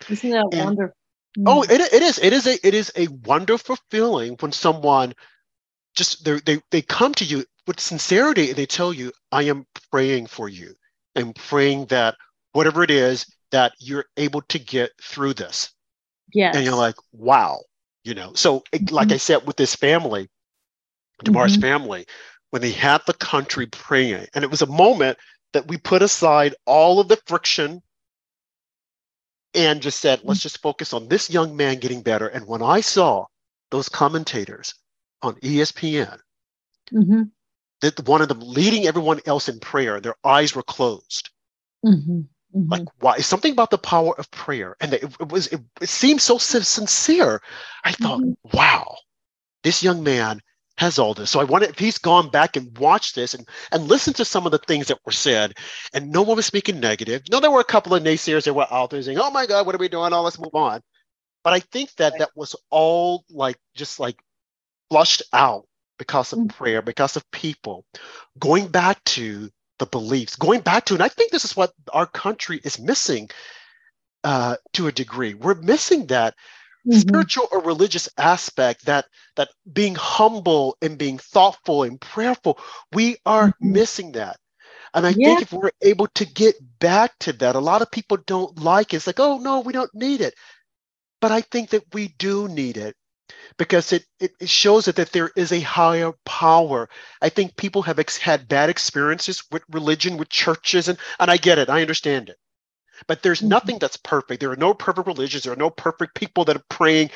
[0.10, 0.95] Isn't that and, wonderful?
[1.45, 1.72] Oh, mm.
[1.72, 2.20] it, it is.
[2.20, 5.14] It is a it is a wonderful feeling when someone
[5.95, 10.28] just they they come to you with sincerity and they tell you, "I am praying
[10.28, 10.76] for you.
[11.16, 12.16] I'm praying that
[12.53, 15.72] whatever it is that you're able to get through this."
[16.34, 16.51] Yeah.
[16.53, 17.61] And you're like, "Wow,"
[18.03, 18.34] you know.
[18.34, 18.93] So, mm-hmm.
[18.93, 20.30] like I said, with this family,
[21.24, 21.61] Damar's mm-hmm.
[21.61, 22.05] family,
[22.51, 25.18] when they had the country praying, and it was a moment
[25.53, 27.82] that we put aside all of the friction
[29.53, 32.28] and just said, let's just focus on this young man getting better.
[32.28, 33.26] And when I saw
[33.72, 34.76] those commentators
[35.22, 36.20] on ESPN,
[36.93, 37.24] mm-hmm.
[37.82, 41.30] That one of them leading everyone else in prayer, their eyes were closed.
[41.86, 42.22] Mm-hmm.
[42.56, 42.72] Mm-hmm.
[42.72, 43.18] Like why?
[43.18, 47.42] Something about the power of prayer, and it, it was it, it, seemed so sincere.
[47.84, 48.58] I thought, mm-hmm.
[48.58, 48.96] wow,
[49.64, 50.42] this young man
[50.78, 51.32] has all this.
[51.32, 54.46] So I wanted if he's gone back and watched this and, and listened to some
[54.46, 55.54] of the things that were said,
[55.94, 57.24] and no one was speaking negative.
[57.30, 59.66] No, there were a couple of naysayers that were out there saying, "Oh my God,
[59.66, 60.14] what are we doing?
[60.14, 60.82] Oh, let's move on."
[61.44, 64.18] But I think that that was all like just like
[64.90, 65.68] flushed out
[65.98, 66.48] because of mm-hmm.
[66.48, 67.86] prayer, because of people
[68.39, 72.06] going back to the beliefs, going back to, and I think this is what our
[72.06, 73.30] country is missing
[74.24, 75.34] uh, to a degree.
[75.34, 76.36] We're missing that
[76.86, 77.00] mm-hmm.
[77.00, 82.60] spiritual or religious aspect that that being humble and being thoughtful and prayerful
[82.93, 83.72] we are mm-hmm.
[83.74, 84.38] missing that
[84.93, 85.28] and i yeah.
[85.28, 88.93] think if we're able to get back to that a lot of people don't like
[88.93, 90.34] it it's like oh no we don't need it
[91.22, 92.96] but i think that we do need it
[93.58, 96.90] because it, it, it shows that, that there is a higher power.
[97.22, 101.38] I think people have ex- had bad experiences with religion, with churches, and, and I
[101.38, 101.70] get it.
[101.70, 102.38] I understand it.
[103.08, 103.50] But there's mm-hmm.
[103.50, 104.40] nothing that's perfect.
[104.40, 105.44] There are no perfect religions.
[105.44, 107.10] There are no perfect people that are praying.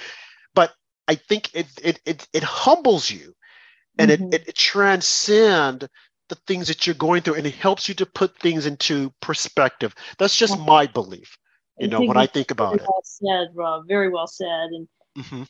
[0.53, 0.73] But
[1.07, 3.33] I think it it it, it humbles you,
[3.97, 4.25] and mm-hmm.
[4.25, 5.87] it, it, it transcends
[6.27, 9.95] the things that you're going through, and it helps you to put things into perspective.
[10.17, 11.37] That's just my belief.
[11.79, 12.81] You know, when I think about it.
[12.81, 13.87] Well said, Rob.
[13.87, 14.69] Very well said.
[14.71, 15.43] And mm-hmm.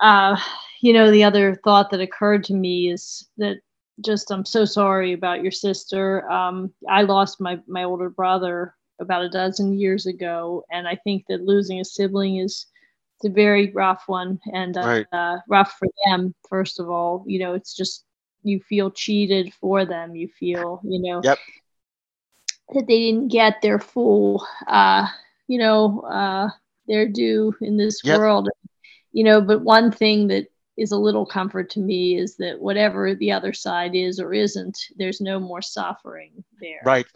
[0.00, 0.36] Uh,
[0.80, 3.58] you know, the other thought that occurred to me is that
[4.04, 6.30] just I'm so sorry about your sister.
[6.30, 11.24] Um, I lost my my older brother about a dozen years ago, and I think
[11.28, 12.66] that losing a sibling is
[13.16, 15.06] it's a very rough one and uh, right.
[15.12, 16.34] uh, rough for them.
[16.48, 18.04] First of all, you know, it's just
[18.44, 20.14] you feel cheated for them.
[20.14, 21.38] You feel, you know, yep.
[22.74, 25.08] that they didn't get their full, uh,
[25.48, 26.48] you know, uh,
[26.86, 28.18] their due in this yep.
[28.18, 28.48] world.
[29.12, 30.46] You know, but one thing that
[30.76, 34.78] is a little comfort to me is that whatever the other side is or isn't,
[34.96, 36.80] there's no more suffering there.
[36.84, 37.06] Right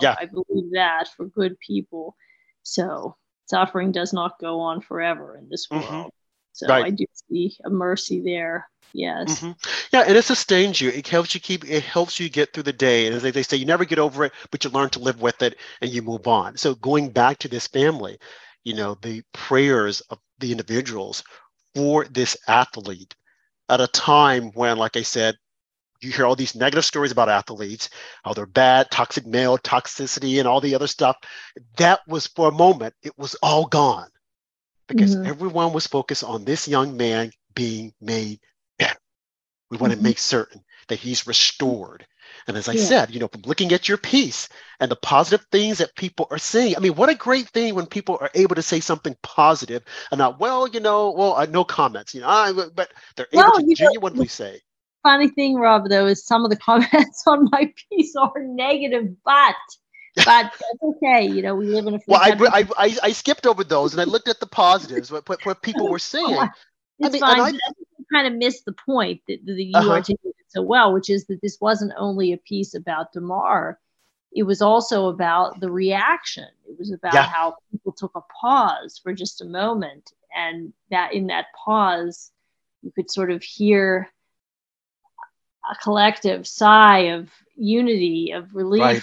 [0.00, 0.16] yeah.
[0.18, 2.16] I believe that for good people.
[2.62, 5.94] So suffering does not go on forever in this mm-hmm.
[5.94, 6.12] world.
[6.52, 6.86] So right.
[6.86, 8.68] I do see a mercy there.
[8.92, 9.40] Yes.
[9.40, 9.52] Mm-hmm.
[9.92, 10.90] Yeah, and it sustains you.
[10.90, 11.64] It helps you keep.
[11.64, 13.06] It helps you get through the day.
[13.06, 15.42] And as they say, you never get over it, but you learn to live with
[15.42, 16.56] it, and you move on.
[16.56, 18.18] So going back to this family,
[18.64, 21.22] you know, the prayers of the individuals
[21.74, 23.14] for this athlete
[23.68, 25.36] at a time when, like I said,
[26.00, 27.90] you hear all these negative stories about athletes,
[28.24, 31.16] how they're bad, toxic male toxicity, and all the other stuff.
[31.76, 34.08] That was for a moment, it was all gone
[34.88, 35.26] because mm-hmm.
[35.26, 38.40] everyone was focused on this young man being made
[38.78, 38.98] better.
[39.70, 40.02] We want mm-hmm.
[40.02, 42.06] to make certain that he's restored.
[42.50, 42.82] And as I yeah.
[42.82, 44.48] said, you know, from looking at your piece
[44.80, 47.86] and the positive things that people are saying, I mean, what a great thing when
[47.86, 51.62] people are able to say something positive and not, well, you know, well, uh, no
[51.62, 54.60] comments, you know, I, but they're able to genuinely know, say.
[55.04, 59.54] Funny thing, Rob, though, is some of the comments on my piece are negative, but
[60.16, 61.24] but that's okay.
[61.24, 62.20] You know, we live in a well.
[62.20, 65.12] I, I, I, I skipped over those and I looked at the positives.
[65.12, 66.48] What, what people were saying.
[66.98, 67.54] It's I mean.
[67.54, 67.70] I,
[68.12, 69.90] kind of missed the point that, that you uh-huh.
[69.90, 73.78] articulated so well, which is that this wasn't only a piece about Damar.
[74.32, 76.46] It was also about the reaction.
[76.68, 77.26] It was about yeah.
[77.26, 82.30] how people took a pause for just a moment, and that in that pause,
[82.82, 84.08] you could sort of hear
[85.70, 89.02] a collective sigh of unity, of relief, right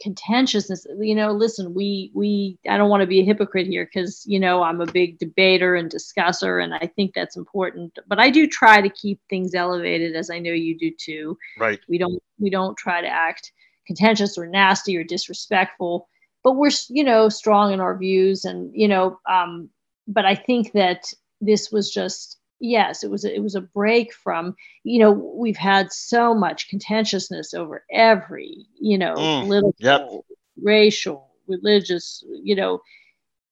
[0.00, 4.24] contentiousness you know listen we we i don't want to be a hypocrite here because
[4.26, 8.30] you know i'm a big debater and discusser and i think that's important but i
[8.30, 11.36] do try to keep things elevated as i know you do too.
[11.58, 11.80] Right.
[11.88, 13.52] We don't we don't try to act
[13.86, 16.08] contentious or nasty or disrespectful
[16.44, 19.68] but we're you know strong in our views and you know um
[20.06, 24.14] but i think that this was just yes, it was a, it was a break
[24.14, 24.54] from
[24.84, 30.38] you know we've had so much contentiousness over every you know mm, political, yep.
[30.62, 32.80] racial, religious, you know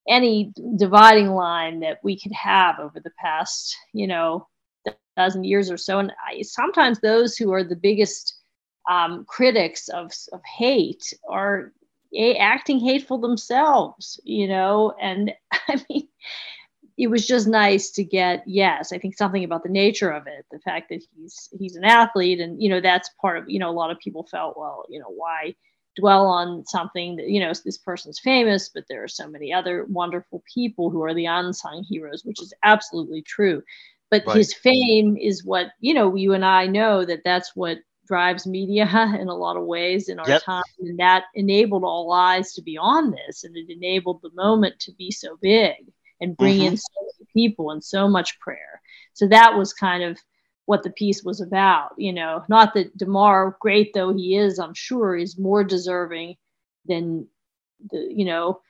[0.08, 4.46] any dividing line that we could have over the past you know
[5.16, 8.36] dozen years or so, and I, sometimes those who are the biggest
[8.88, 11.72] um, critics of of hate are
[12.16, 16.08] a, acting hateful themselves, you know, and I mean
[17.00, 20.44] it was just nice to get yes i think something about the nature of it
[20.50, 23.70] the fact that he's he's an athlete and you know that's part of you know
[23.70, 25.54] a lot of people felt well you know why
[25.96, 29.86] dwell on something that you know this person's famous but there are so many other
[29.88, 33.62] wonderful people who are the unsung heroes which is absolutely true
[34.10, 34.36] but right.
[34.36, 38.84] his fame is what you know you and i know that that's what drives media
[39.20, 40.42] in a lot of ways in our yep.
[40.42, 44.78] time and that enabled all eyes to be on this and it enabled the moment
[44.78, 45.76] to be so big
[46.20, 46.68] and bring mm-hmm.
[46.68, 48.80] in so many people and so much prayer.
[49.14, 50.18] So that was kind of
[50.66, 51.90] what the piece was about.
[51.96, 56.36] You know, not that Damar, great though he is, I'm sure, is more deserving
[56.86, 57.26] than
[57.90, 58.60] the, you know,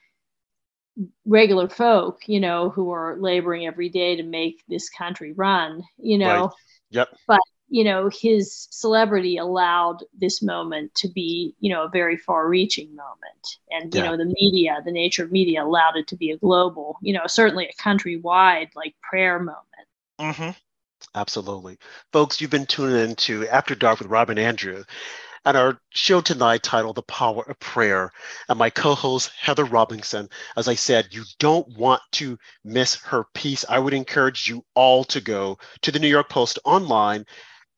[1.25, 6.19] regular folk, you know, who are laboring every day to make this country run, you
[6.19, 6.43] know.
[6.43, 6.51] Right.
[6.91, 7.09] Yep.
[7.27, 7.41] But
[7.71, 12.95] you know his celebrity allowed this moment to be you know a very far reaching
[12.95, 14.11] moment and you yeah.
[14.11, 17.27] know the media the nature of media allowed it to be a global you know
[17.27, 19.61] certainly a countrywide like prayer moment
[20.21, 20.51] mm-hmm.
[21.15, 21.79] absolutely
[22.13, 24.83] folks you've been tuning in to after dark with robin andrew
[25.47, 28.13] and our show tonight titled The Power of Prayer.
[28.51, 33.25] And my co host, Heather Robinson, as I said, you don't want to miss her
[33.33, 33.65] piece.
[33.67, 37.25] I would encourage you all to go to the New York Post online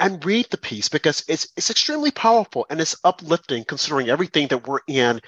[0.00, 4.66] and read the piece because it's it's extremely powerful and it's uplifting considering everything that
[4.66, 5.20] we're in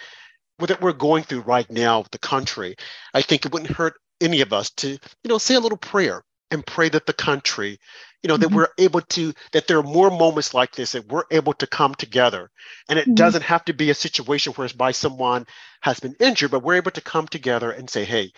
[0.59, 2.77] that we're going through right now with the country.
[3.13, 6.23] I think it wouldn't hurt any of us to, you know, say a little prayer
[6.51, 7.79] and pray that the country,
[8.23, 8.43] you know, mm-hmm.
[8.43, 11.67] that we're able to, that there are more moments like this that we're able to
[11.67, 12.51] come together.
[12.89, 13.15] And it mm-hmm.
[13.15, 15.47] doesn't have to be a situation whereby someone
[15.81, 18.33] has been injured, but we're able to come together and say, hey,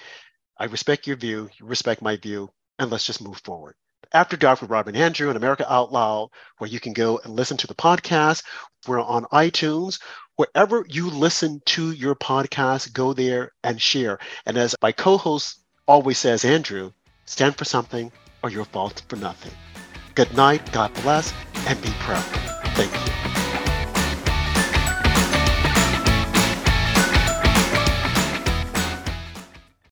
[0.58, 3.74] I respect your view, you respect my view, and let's just move forward.
[4.16, 7.58] After Dark with Robin Andrew and America Out Loud, where you can go and listen
[7.58, 8.44] to the podcast.
[8.88, 10.00] We're on iTunes.
[10.36, 14.18] Wherever you listen to your podcast, go there and share.
[14.46, 16.92] And as my co host always says, Andrew,
[17.26, 18.10] stand for something
[18.42, 19.52] or you'll fall for nothing.
[20.14, 21.34] Good night, God bless,
[21.66, 22.24] and be proud.
[22.74, 23.25] Thank you.